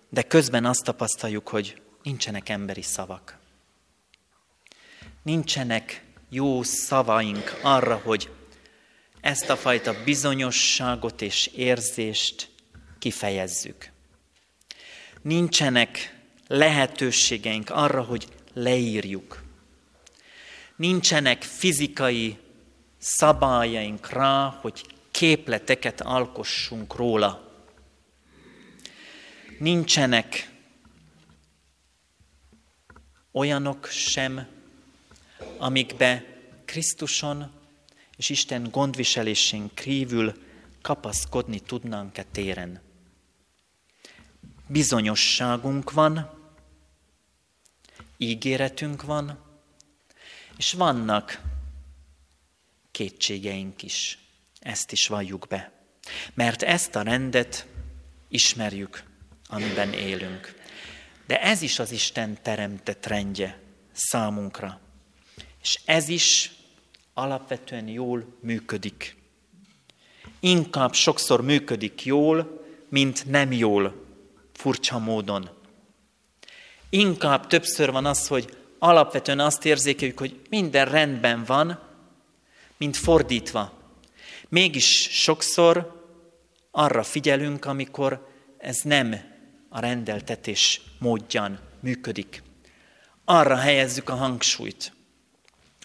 [0.09, 3.37] de közben azt tapasztaljuk, hogy nincsenek emberi szavak.
[5.23, 8.29] Nincsenek jó szavaink arra, hogy
[9.21, 12.49] ezt a fajta bizonyosságot és érzést
[12.99, 13.92] kifejezzük.
[15.23, 19.43] Nincsenek lehetőségeink arra, hogy leírjuk.
[20.75, 22.37] Nincsenek fizikai
[22.97, 27.51] szabályaink rá, hogy képleteket alkossunk róla.
[29.59, 30.51] Nincsenek
[33.31, 34.47] olyanok sem,
[35.57, 36.25] amikbe
[36.65, 37.51] Krisztuson
[38.17, 40.33] és Isten gondviselésén kívül
[40.81, 42.81] kapaszkodni tudnánk-e téren.
[44.67, 46.29] Bizonyosságunk van,
[48.17, 49.39] ígéretünk van,
[50.57, 51.41] és vannak
[52.91, 54.17] kétségeink is.
[54.59, 55.71] Ezt is valljuk be.
[56.33, 57.67] Mert ezt a rendet
[58.27, 59.03] ismerjük,
[59.47, 60.55] amiben élünk.
[61.27, 63.59] De ez is az Isten teremtett rendje
[63.91, 64.79] számunkra.
[65.61, 66.51] És ez is
[67.13, 69.15] alapvetően jól működik.
[70.39, 74.02] Inkább sokszor működik jól, mint nem jól,
[74.53, 75.49] furcsa módon.
[76.89, 81.79] Inkább többször van az, hogy alapvetően azt érzékeljük, hogy minden rendben van,
[82.77, 83.73] mint fordítva.
[84.49, 86.03] Mégis sokszor
[86.71, 88.27] arra figyelünk, amikor
[88.57, 89.15] ez nem
[89.69, 92.43] a rendeltetés módján működik.
[93.25, 94.93] Arra helyezzük a hangsúlyt.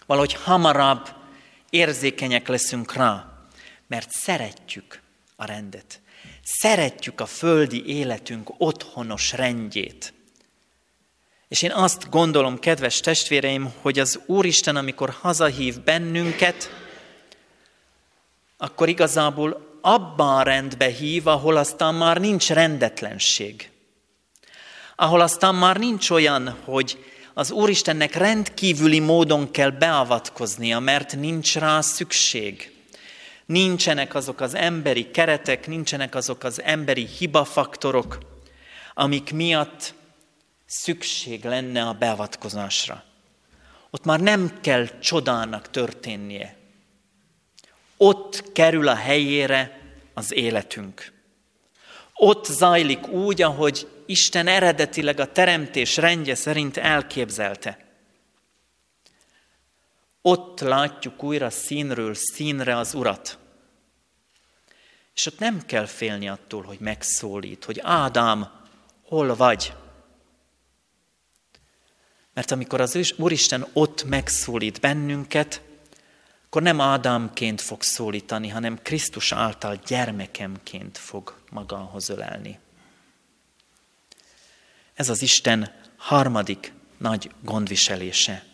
[0.05, 1.09] Valahogy hamarabb
[1.69, 3.45] érzékenyek leszünk rá,
[3.87, 5.01] mert szeretjük
[5.35, 6.01] a rendet.
[6.51, 10.13] Szeretjük a földi életünk otthonos rendjét.
[11.47, 16.69] És én azt gondolom, kedves testvéreim, hogy az Úristen, amikor hazahív bennünket,
[18.57, 23.69] akkor igazából abban a rendbe hív, ahol aztán már nincs rendetlenség.
[24.95, 31.81] Ahol aztán már nincs olyan, hogy az Úristennek rendkívüli módon kell beavatkoznia, mert nincs rá
[31.81, 32.78] szükség.
[33.49, 38.17] Nincsenek azok az emberi keretek, nincsenek azok az emberi hibafaktorok,
[38.93, 39.93] amik miatt
[40.65, 43.03] szükség lenne a beavatkozásra.
[43.89, 46.55] Ott már nem kell csodának történnie.
[47.97, 49.79] Ott kerül a helyére
[50.13, 51.11] az életünk.
[52.13, 57.88] Ott zajlik úgy, ahogy Isten eredetileg a teremtés rendje szerint elképzelte.
[60.21, 63.37] Ott látjuk újra színről színre az Urat.
[65.13, 68.51] És ott nem kell félni attól, hogy megszólít, hogy Ádám,
[69.03, 69.73] hol vagy?
[72.33, 75.61] Mert amikor az Úristen ott megszólít bennünket,
[76.45, 82.59] akkor nem Ádámként fog szólítani, hanem Krisztus által gyermekemként fog magához ölelni.
[84.93, 88.48] Ez az Isten harmadik nagy gondviselése.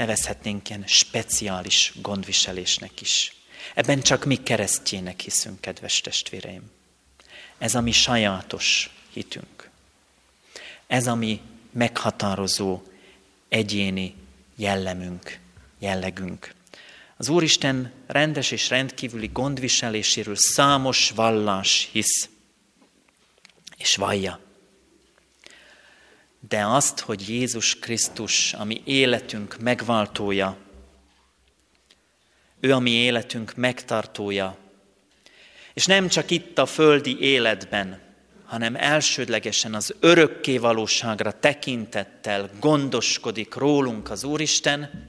[0.00, 3.34] Nevezhetnénk ilyen speciális gondviselésnek is.
[3.74, 6.70] Ebben csak mi keresztjének hiszünk, kedves testvéreim.
[7.58, 9.70] Ez a mi sajátos hitünk.
[10.86, 11.40] Ez a mi
[11.70, 12.82] meghatározó
[13.48, 14.14] egyéni
[14.56, 15.38] jellemünk,
[15.78, 16.54] jellegünk.
[17.16, 22.28] Az Úristen rendes és rendkívüli gondviseléséről számos vallás hisz
[23.76, 24.40] és vallja.
[26.48, 30.56] De azt, hogy Jézus Krisztus, ami életünk megváltója,
[32.60, 34.56] ő a mi életünk megtartója,
[35.74, 38.00] és nem csak itt a földi életben,
[38.44, 45.08] hanem elsődlegesen az örökké valóságra tekintettel gondoskodik rólunk az Úristen,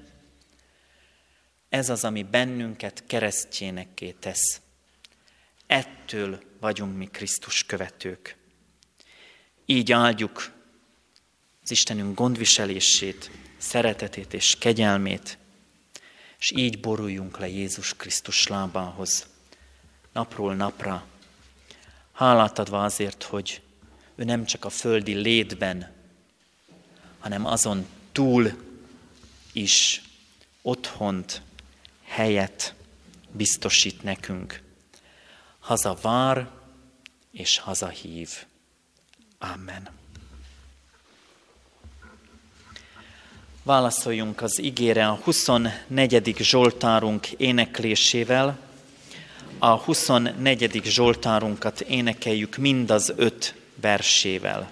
[1.69, 4.61] ez az, ami bennünket keresztjénekké tesz.
[5.67, 8.35] Ettől vagyunk mi Krisztus követők.
[9.65, 10.51] Így áldjuk
[11.71, 15.37] az Istenünk gondviselését, szeretetét és kegyelmét,
[16.39, 19.27] és így boruljunk le Jézus Krisztus lábához,
[20.13, 21.05] napról napra,
[22.11, 23.61] hálát adva azért, hogy
[24.15, 25.91] ő nem csak a földi létben,
[27.19, 28.51] hanem azon túl
[29.53, 30.01] is
[30.61, 31.41] otthont,
[32.03, 32.73] helyet
[33.31, 34.61] biztosít nekünk.
[35.59, 36.49] Haza vár
[37.31, 38.45] és haza hív.
[39.39, 40.00] Amen.
[43.63, 46.35] Válaszoljunk az igére a 24.
[46.39, 48.57] Zsoltárunk éneklésével.
[49.59, 50.81] A 24.
[50.83, 54.71] Zsoltárunkat énekeljük mind az öt versével.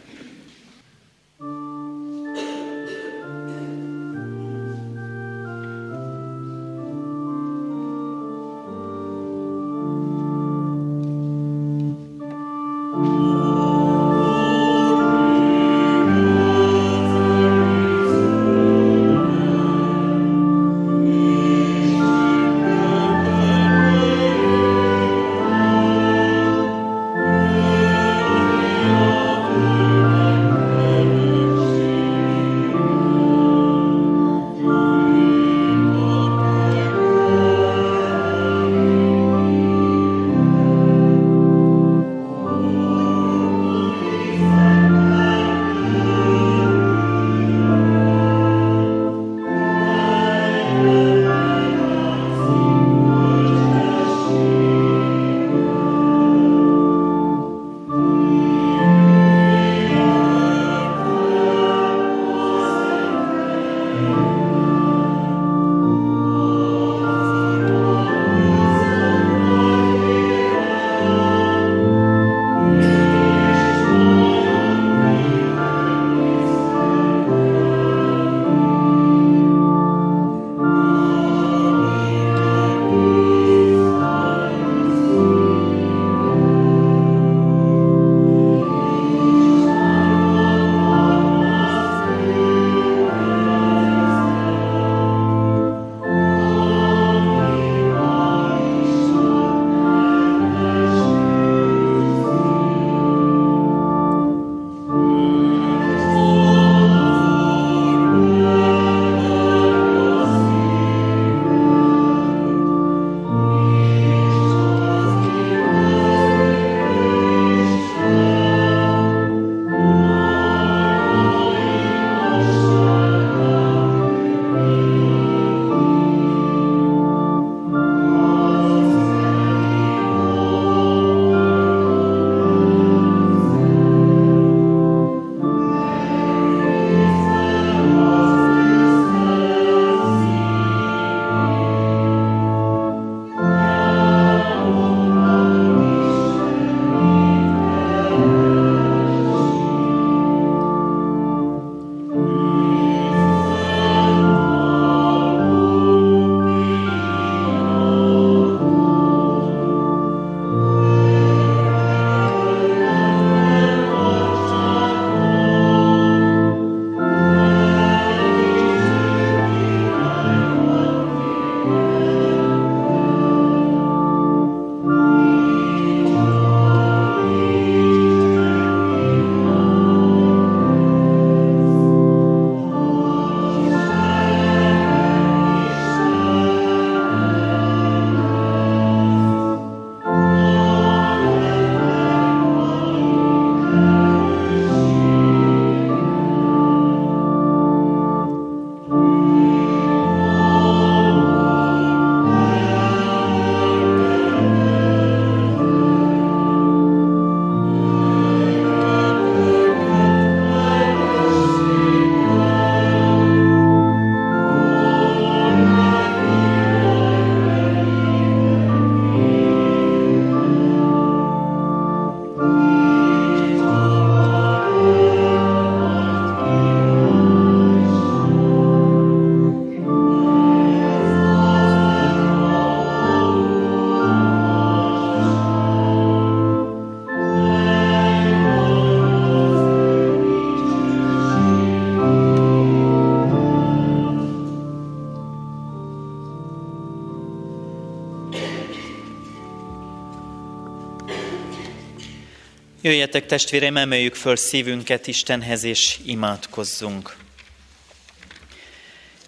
[252.89, 257.15] Jöjjetek testvéreim, emeljük föl szívünket Istenhez, és imádkozzunk.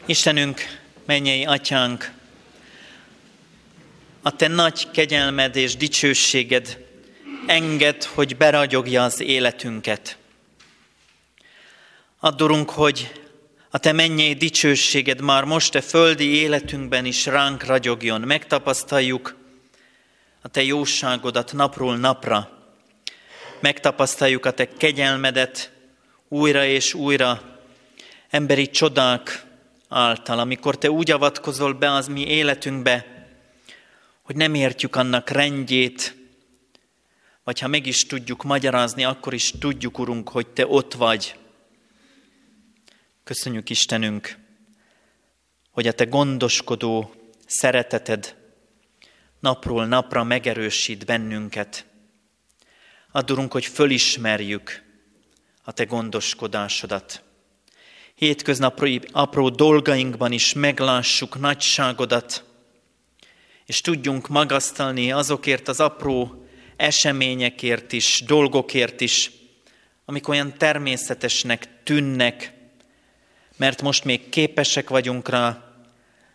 [0.06, 2.12] Istenünk, mennyei atyánk,
[4.22, 6.86] a te nagy kegyelmed és dicsőséged
[7.48, 10.18] enged, hogy beragyogja az életünket.
[12.20, 13.12] Addurunk, hogy
[13.70, 19.36] a te mennyei dicsőséged már most a földi életünkben is ránk ragyogjon, megtapasztaljuk
[20.42, 22.61] a te jóságodat napról napra,
[23.62, 25.72] megtapasztaljuk a Te kegyelmedet
[26.28, 27.60] újra és újra,
[28.30, 29.46] emberi csodák
[29.90, 33.06] által, amikor Te úgy avatkozol be az mi életünkbe,
[34.22, 36.16] hogy nem értjük annak rendjét,
[37.44, 41.36] vagy ha meg is tudjuk magyarázni, akkor is tudjuk, Urunk, hogy Te ott vagy.
[43.24, 44.38] Köszönjük Istenünk,
[45.72, 47.14] hogy a Te gondoskodó
[47.46, 48.36] szereteted
[49.40, 51.86] napról napra megerősít bennünket,
[53.12, 54.84] Addurunk, hogy fölismerjük
[55.64, 57.24] a Te gondoskodásodat.
[58.16, 62.44] Hétköznapi apró dolgainkban is meglássuk nagyságodat,
[63.66, 66.46] és tudjunk magasztalni azokért az apró
[66.76, 69.32] eseményekért is, dolgokért is,
[70.06, 72.54] amik olyan természetesnek tűnnek,
[73.58, 75.74] mert most még képesek vagyunk rá,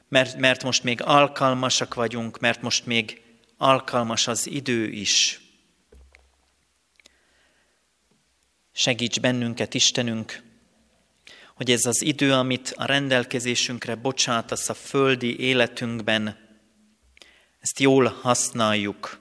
[0.08, 3.22] mert, mert most még alkalmasak vagyunk, mert most még
[3.56, 5.40] alkalmas az idő is.
[8.78, 10.42] Segíts bennünket, Istenünk,
[11.54, 16.36] hogy ez az idő, amit a rendelkezésünkre bocsátasz a földi életünkben,
[17.60, 19.20] ezt jól használjuk,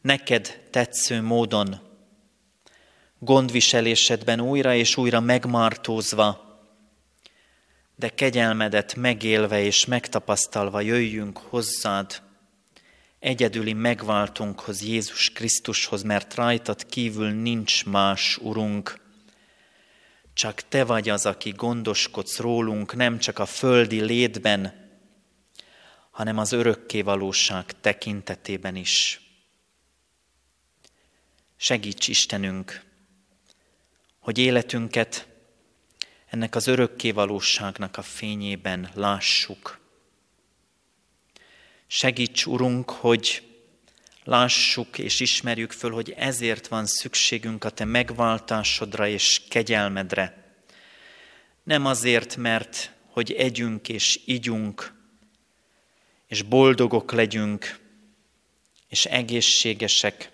[0.00, 1.80] neked tetsző módon,
[3.18, 6.60] gondviselésedben újra és újra megmartózva,
[7.96, 12.22] de kegyelmedet megélve és megtapasztalva jöjjünk hozzád,
[13.22, 19.00] egyedüli megváltunkhoz, Jézus Krisztushoz, mert rajtad kívül nincs más, Urunk.
[20.34, 24.90] Csak Te vagy az, aki gondoskodsz rólunk, nem csak a földi létben,
[26.10, 29.20] hanem az örökké valóság tekintetében is.
[31.56, 32.84] Segíts Istenünk,
[34.18, 35.28] hogy életünket
[36.26, 39.80] ennek az örökké valóságnak a fényében lássuk–
[41.94, 43.42] Segíts, Urunk, hogy
[44.24, 50.54] lássuk és ismerjük föl, hogy ezért van szükségünk a Te megváltásodra és kegyelmedre.
[51.62, 54.94] Nem azért, mert hogy együnk és igyunk,
[56.26, 57.78] és boldogok legyünk,
[58.88, 60.30] és egészségesek,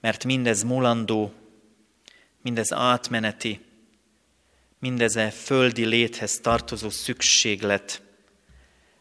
[0.00, 1.32] mert mindez mulandó,
[2.42, 3.60] mindez átmeneti,
[4.78, 8.02] mindez a földi léthez tartozó szükséglet,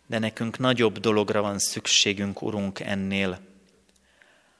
[0.09, 3.39] de nekünk nagyobb dologra van szükségünk, Urunk, ennél.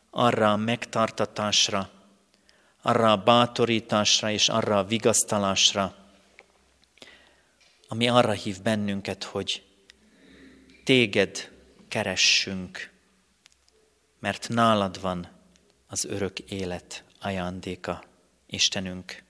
[0.10, 1.90] Arra a megtartatásra,
[2.82, 5.96] arra a bátorításra és arra a vigasztalásra,
[7.88, 9.64] ami arra hív bennünket, hogy
[10.84, 11.52] téged
[11.88, 12.92] keressünk,
[14.20, 15.32] mert nálad van
[15.88, 18.04] az örök élet ajándéka,
[18.46, 19.24] Istenünk,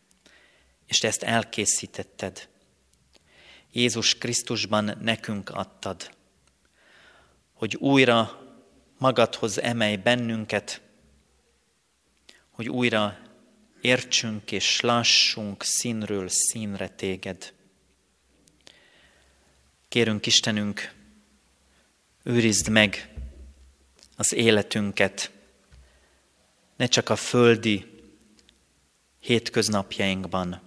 [0.86, 2.50] és te ezt elkészítetted
[3.72, 6.16] Jézus Krisztusban nekünk adtad,
[7.54, 8.48] hogy újra
[8.98, 10.82] magadhoz emelj bennünket,
[12.50, 13.18] hogy újra
[13.82, 17.54] értsünk és lássunk színről színre téged.
[19.88, 20.94] Kérünk Istenünk,
[22.24, 23.14] őrizd meg
[24.16, 25.32] az életünket,
[26.76, 27.86] ne csak a földi
[29.20, 30.62] hétköznapjainkban,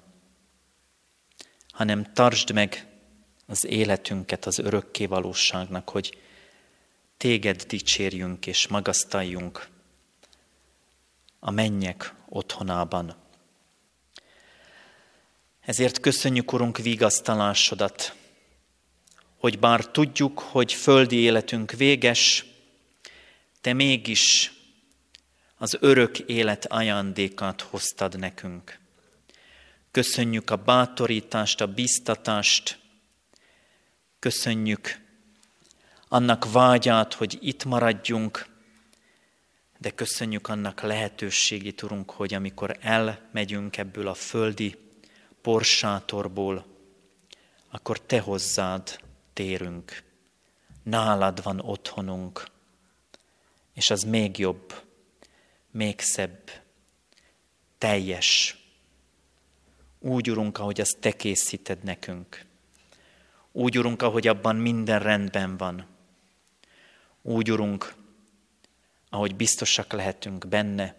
[1.70, 2.91] hanem tartsd meg
[3.52, 6.18] az életünket az örökké valóságnak, hogy
[7.16, 9.68] téged dicsérjünk és magasztaljunk
[11.40, 13.16] a mennyek otthonában.
[15.60, 18.14] Ezért köszönjük, Urunk, vigasztalásodat,
[19.38, 22.44] hogy bár tudjuk, hogy földi életünk véges,
[23.60, 24.52] Te mégis
[25.56, 28.78] az örök élet ajándékát hoztad nekünk.
[29.90, 32.80] Köszönjük a bátorítást, a biztatást,
[34.22, 35.00] Köszönjük
[36.08, 38.46] annak vágyát, hogy itt maradjunk,
[39.78, 44.78] de köszönjük annak lehetőségét, Urunk, hogy amikor elmegyünk ebből a földi
[45.40, 46.66] porsátorból,
[47.70, 49.00] akkor Te hozzád
[49.32, 50.02] térünk.
[50.82, 52.46] Nálad van otthonunk,
[53.74, 54.82] és az még jobb,
[55.70, 56.50] még szebb,
[57.78, 58.56] teljes.
[59.98, 62.50] Úgy, Urunk, ahogy azt Te készíted nekünk.
[63.52, 65.86] Úgy, Urunk, ahogy abban minden rendben van.
[67.22, 67.94] Úgy, Urunk,
[69.10, 70.96] ahogy biztosak lehetünk benne,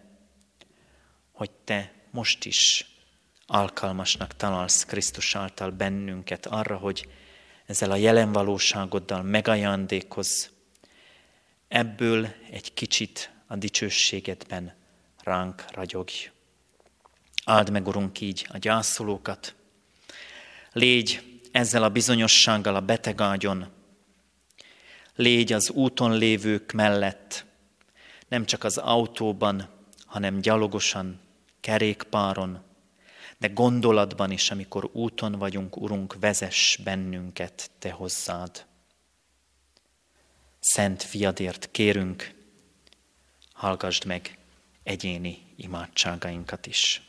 [1.32, 2.86] hogy Te most is
[3.46, 7.08] alkalmasnak találsz Krisztus által bennünket arra, hogy
[7.66, 10.46] ezzel a jelen valóságoddal megajándékozz,
[11.68, 14.74] ebből egy kicsit a dicsőségedben
[15.22, 16.30] ránk ragyogj.
[17.44, 19.54] Áld meg, Urunk, így a gyászolókat.
[20.72, 23.66] Légy ezzel a bizonyossággal a betegágyon.
[25.14, 27.44] Légy az úton lévők mellett,
[28.28, 29.68] nem csak az autóban,
[30.04, 31.20] hanem gyalogosan,
[31.60, 32.62] kerékpáron,
[33.38, 38.66] de gondolatban is, amikor úton vagyunk, Urunk, vezess bennünket Te hozzád.
[40.60, 42.34] Szent fiadért kérünk,
[43.52, 44.38] hallgassd meg
[44.82, 47.02] egyéni imádságainkat is.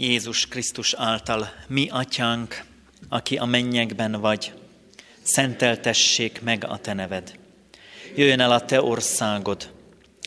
[0.00, 2.64] Jézus Krisztus által, mi atyánk,
[3.08, 4.52] aki a mennyekben vagy,
[5.22, 7.38] szenteltessék meg a te neved.
[8.16, 9.72] Jöjjön el a te országod,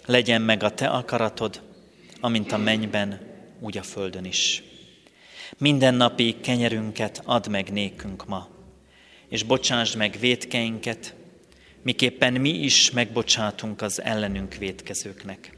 [0.06, 1.62] legyen meg a te akaratod,
[2.20, 3.20] amint a mennyben,
[3.60, 4.64] úgy a földön is.
[5.58, 8.50] Minden napi kenyerünket add meg nékünk ma,
[9.30, 11.16] és bocsásd meg vétkeinket,
[11.82, 15.58] miképpen mi is megbocsátunk az ellenünk vétkezőknek.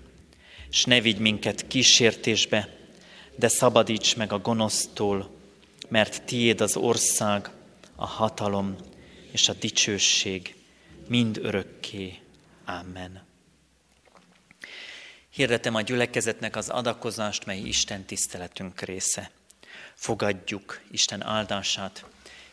[0.69, 2.81] És ne vigy minket kísértésbe,
[3.35, 5.29] de szabadíts meg a gonosztól,
[5.89, 7.49] mert tiéd az ország,
[7.95, 8.75] a hatalom
[9.31, 10.55] és a dicsőség
[11.07, 12.19] mind örökké.
[12.65, 13.23] Amen.
[15.29, 19.31] Hirdetem a gyülekezetnek az adakozást, mely Isten tiszteletünk része.
[19.95, 22.05] Fogadjuk Isten áldását.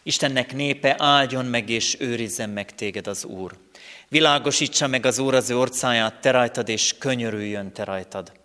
[0.03, 3.59] Istennek népe áldjon meg és őrizzen meg téged az Úr.
[4.09, 8.40] Világosítsa meg az Úr az ő orcáját te rajtad, és könyörüljön te rajtad.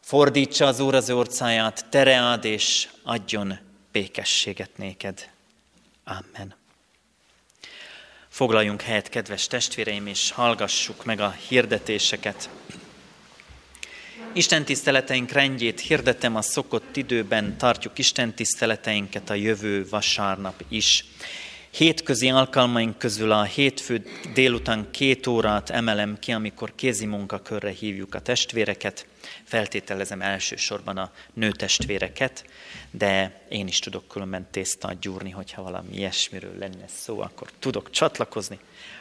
[0.00, 3.58] Fordítsa az Úr az orcáját, tereád, és adjon
[3.92, 5.30] békességet néked.
[6.04, 6.54] Amen.
[8.28, 12.48] Foglaljunk helyet, kedves testvéreim, és hallgassuk meg a hirdetéseket.
[14.32, 21.04] Isten tiszteleteink rendjét hirdetem a szokott időben, tartjuk Isten tiszteleteinket a jövő vasárnap is.
[21.70, 28.20] Hétközi alkalmaink közül a hétfő délután két órát emelem ki, amikor kézi munkakörre hívjuk a
[28.20, 29.06] testvéreket.
[29.44, 32.44] Feltételezem elsősorban a nőtestvéreket,
[32.90, 38.58] de én is tudok különben tésztát gyúrni, hogyha valami ilyesmiről lenne szó, akkor tudok csatlakozni.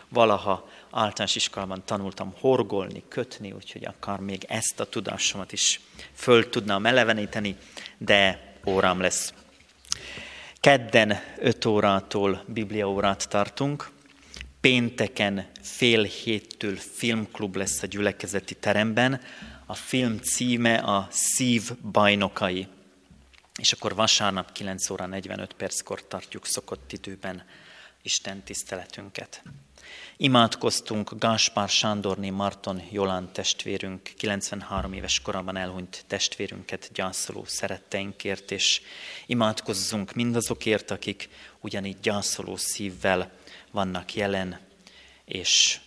[0.09, 5.79] Valaha általános iskolában tanultam horgolni, kötni, úgyhogy akár még ezt a tudásomat is
[6.13, 7.55] föl tudnám eleveníteni,
[7.97, 9.33] de órám lesz.
[10.59, 13.89] Kedden 5 órától bibliaórát tartunk,
[14.61, 19.21] pénteken fél héttől filmklub lesz a gyülekezeti teremben,
[19.69, 22.67] a film címe a Szív bajnokai.
[23.55, 27.43] És akkor vasárnap 9 óra 45 perckor tartjuk szokott időben
[28.01, 29.43] Isten tiszteletünket.
[30.17, 38.81] Imádkoztunk Gáspár Sándorné Marton Jolán testvérünk, 93 éves korában elhunyt testvérünket gyászoló szeretteinkért, és
[39.25, 43.31] imádkozzunk mindazokért, akik ugyanígy gyászoló szívvel
[43.71, 44.59] vannak jelen,
[45.25, 45.79] és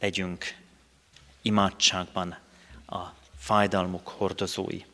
[0.00, 0.56] legyünk
[1.42, 2.46] imádságban
[2.88, 4.84] a fájdalmuk hordozói.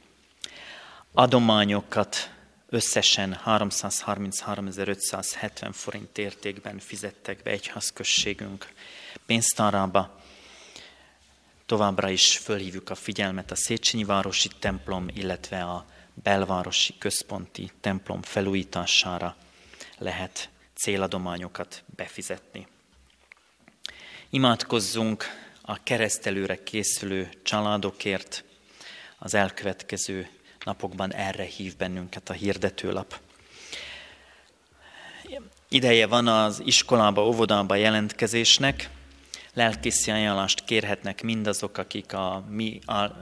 [1.12, 2.30] Adományokat
[2.68, 8.72] összesen 333.570 forint értékben fizettek be egyházközségünk
[9.26, 10.22] pénztárába.
[11.66, 19.36] Továbbra is fölhívjuk a figyelmet a Széchenyi Városi templom, illetve a belvárosi központi templom felújítására
[19.99, 22.66] lehet céladományokat befizetni.
[24.30, 25.24] Imádkozzunk
[25.66, 28.44] a keresztelőre készülő családokért
[29.18, 30.28] az elkövetkező
[30.64, 33.20] napokban erre hív bennünket a hirdetőlap.
[35.68, 38.88] Ideje van az iskolába, óvodába jelentkezésnek,
[39.54, 42.80] lelkészi ajánlást kérhetnek mindazok, akik a mi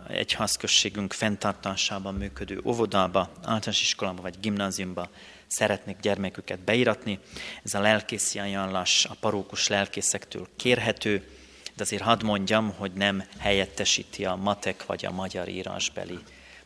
[0.08, 5.10] egyházközségünk fenntartásában működő óvodába, általános iskolába vagy gimnáziumba
[5.46, 7.18] szeretnék gyermeküket beiratni.
[7.62, 11.40] Ez a lelkészi ajánlás a parókus lelkészektől kérhető,
[11.76, 16.18] de azért hadd mondjam, hogy nem helyettesíti a matek vagy a magyar írásbeli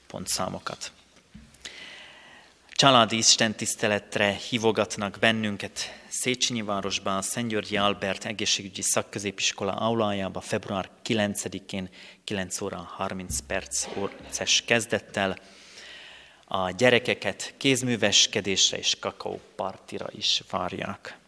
[0.07, 0.93] pontszámokat.
[2.77, 10.91] Családi Isten tiszteletre hívogatnak bennünket Széchenyi városban a Szent Györgyi Albert egészségügyi szakközépiskola aulájába február
[11.05, 11.89] 9-én
[12.25, 15.39] 9 óra 30 perc orces kezdettel.
[16.45, 21.19] a gyerekeket kézműveskedésre és kakaópartira is várják.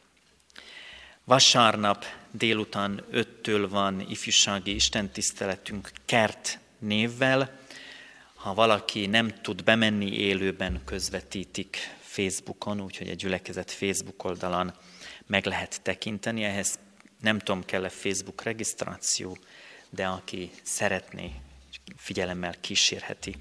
[1.24, 7.60] Vasárnap délután 5-től van ifjúsági istentiszteletünk kert névvel.
[8.34, 14.72] Ha valaki nem tud bemenni élőben, közvetítik Facebookon, úgyhogy egy gyülekezet Facebook oldalon
[15.26, 16.44] meg lehet tekinteni.
[16.44, 16.78] Ehhez
[17.20, 19.38] nem tudom, kell-e Facebook regisztráció,
[19.90, 21.32] de aki szeretné,
[21.96, 23.34] figyelemmel kísérheti.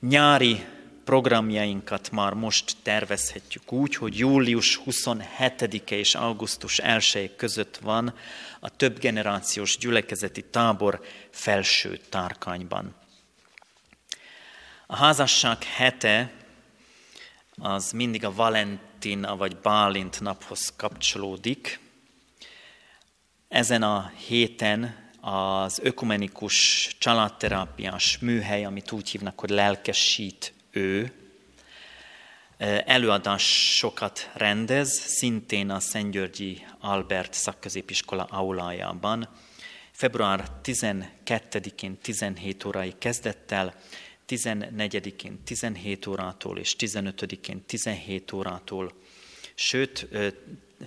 [0.00, 0.64] Nyári
[1.04, 8.14] programjainkat már most tervezhetjük úgy, hogy július 27-e és augusztus 1 között van
[8.60, 11.00] a több generációs gyülekezeti tábor
[11.30, 12.94] felső tárkányban.
[14.86, 16.32] A házasság hete
[17.56, 21.80] az mindig a Valentin vagy Bálint naphoz kapcsolódik.
[23.48, 31.12] Ezen a héten az ökumenikus családterápiás műhely, amit úgy hívnak, hogy lelkesít ő,
[32.86, 39.28] előadásokat rendez, szintén a Szentgyörgyi Albert szakközépiskola aulájában.
[39.90, 43.74] Február 12-én 17 órai kezdettel,
[44.28, 48.92] 14-én 17 órától és 15-én 17 órától,
[49.54, 50.08] sőt,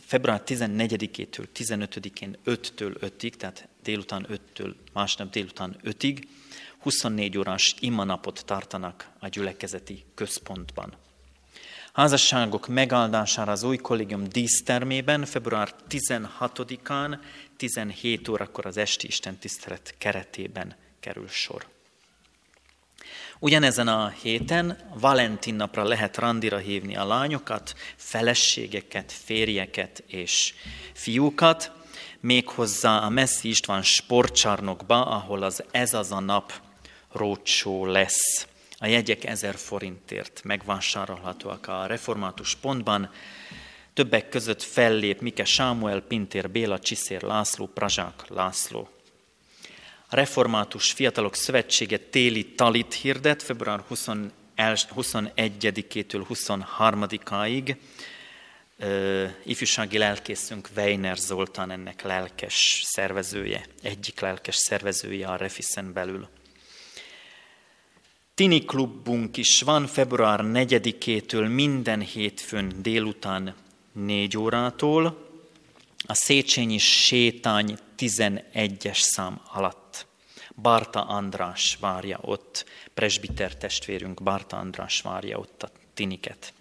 [0.05, 6.23] február 14-től 15-én 5-től 5-ig, tehát délután 5-től másnap délután 5-ig,
[6.79, 10.93] 24 órás imanapot tartanak a gyülekezeti központban.
[11.93, 17.17] Házasságok megáldására az új kollégium dísztermében február 16-án
[17.57, 21.67] 17 órakor az esti istentisztelet keretében kerül sor.
[23.39, 30.53] Ugyanezen a héten Valentin napra lehet randira hívni a lányokat, feleségeket, férjeket és
[30.93, 31.71] fiúkat,
[32.19, 36.53] méghozzá a Messzi István sportcsarnokba, ahol az Ez az a nap
[37.11, 38.47] rócsó lesz.
[38.79, 43.11] A jegyek ezer forintért megvásárolhatóak a református pontban.
[43.93, 48.89] Többek között fellép Mike Sámuel, Pintér Béla, Csiszér László, Prazsák László.
[50.09, 57.75] A Református Fiatalok Szövetsége téli talit hirdet február 21-től 23-áig.
[59.43, 66.27] ifjúsági lelkészünk Weiner Zoltán ennek lelkes szervezője, egyik lelkes szervezője a Refiszen belül.
[68.37, 73.55] Tini klubunk is van február 4-től minden hétfőn délután
[73.91, 75.29] 4 órától,
[76.07, 80.05] a Széchenyi sétány 11-es szám alatt.
[80.61, 86.53] Barta András várja ott, presbiter testvérünk Barta András várja ott a tiniket.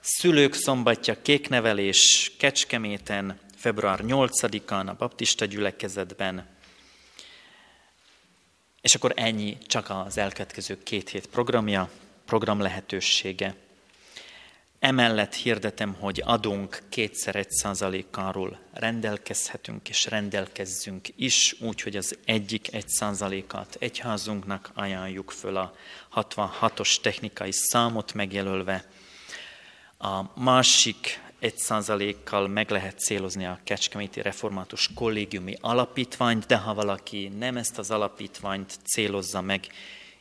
[0.00, 6.46] Szülők szombatja kéknevelés Kecskeméten, február 8-án a baptista gyülekezetben,
[8.82, 11.90] és akkor ennyi csak az elkövetkező két hét programja,
[12.24, 13.54] program lehetősége.
[14.78, 22.88] Emellett hirdetem, hogy adunk kétszer egy százalékáról rendelkezhetünk és rendelkezzünk is, úgyhogy az egyik egy
[22.88, 25.74] százalékát egyházunknak ajánljuk föl a
[26.14, 28.84] 66-os technikai számot megjelölve.
[29.98, 37.28] A másik egy százalékkal meg lehet célozni a Kecskeméti Református Kollégiumi Alapítványt, de ha valaki
[37.38, 39.66] nem ezt az alapítványt célozza meg,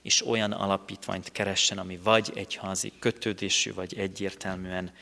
[0.01, 4.93] és olyan alapítványt keressen, ami vagy egyházi kötődésű, vagy egyértelműen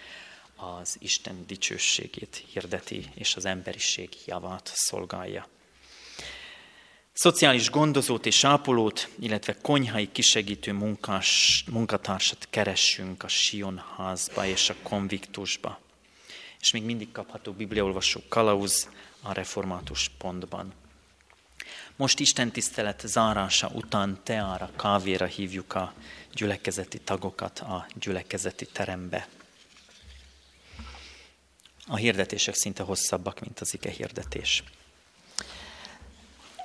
[0.55, 5.47] az Isten dicsőségét hirdeti, és az emberiség javát szolgálja.
[7.13, 15.79] Szociális gondozót és ápolót, illetve konyhai kisegítő munkás, munkatársat keressünk a Sionházba és a Konviktusba
[16.59, 18.89] és még mindig kapható bibliaolvasó kalauz
[19.21, 20.73] a református pontban.
[21.95, 25.93] Most Isten tisztelet zárása után teára, kávéra hívjuk a
[26.33, 29.27] gyülekezeti tagokat a gyülekezeti terembe.
[31.87, 34.63] A hirdetések szinte hosszabbak, mint az ige hirdetés.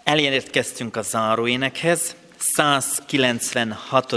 [0.04, 2.14] Elérkeztünk a záróénekhez.
[2.38, 4.14] 196.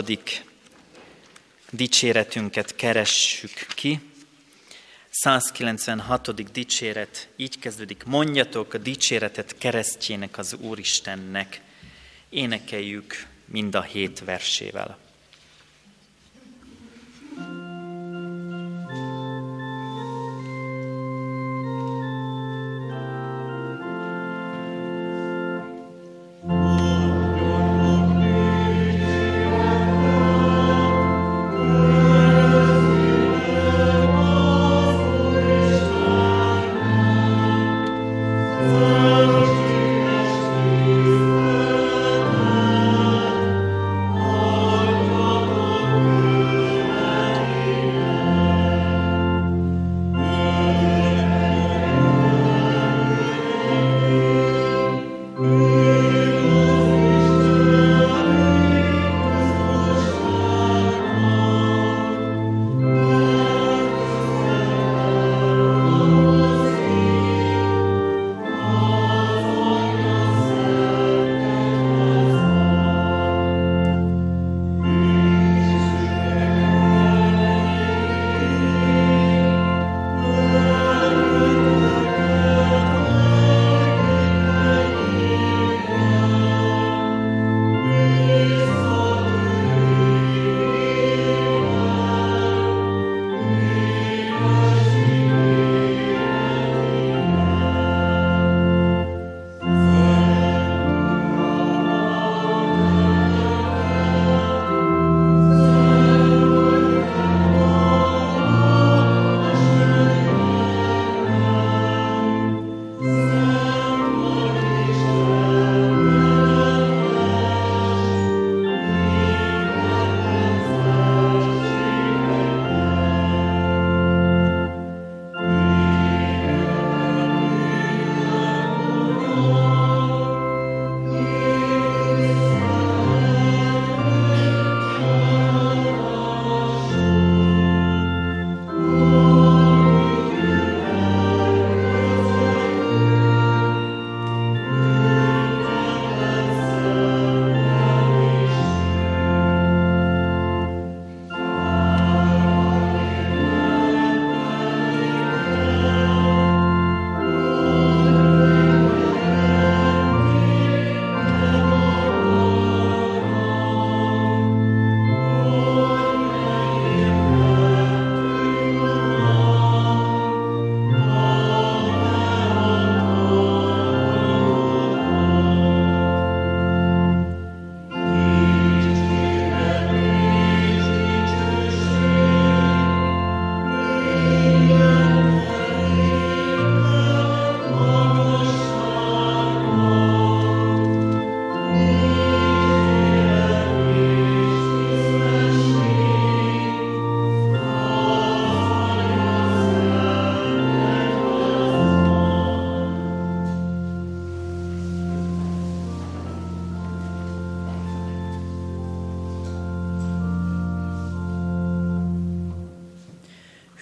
[1.72, 4.12] dicséretünket keressük ki.
[5.20, 6.52] 196.
[6.52, 8.04] dicséret így kezdődik.
[8.04, 11.62] Mondjatok a dicséretet keresztjének az Úristennek.
[12.30, 14.98] Énekeljük mind a hét versével.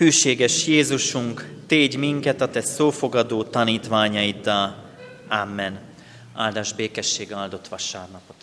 [0.05, 4.75] Hűséges Jézusunk, tégy minket a Te szófogadó tanítványaiddal.
[5.29, 5.79] Amen.
[6.33, 8.34] Áldás békesség áldott vasárnapot.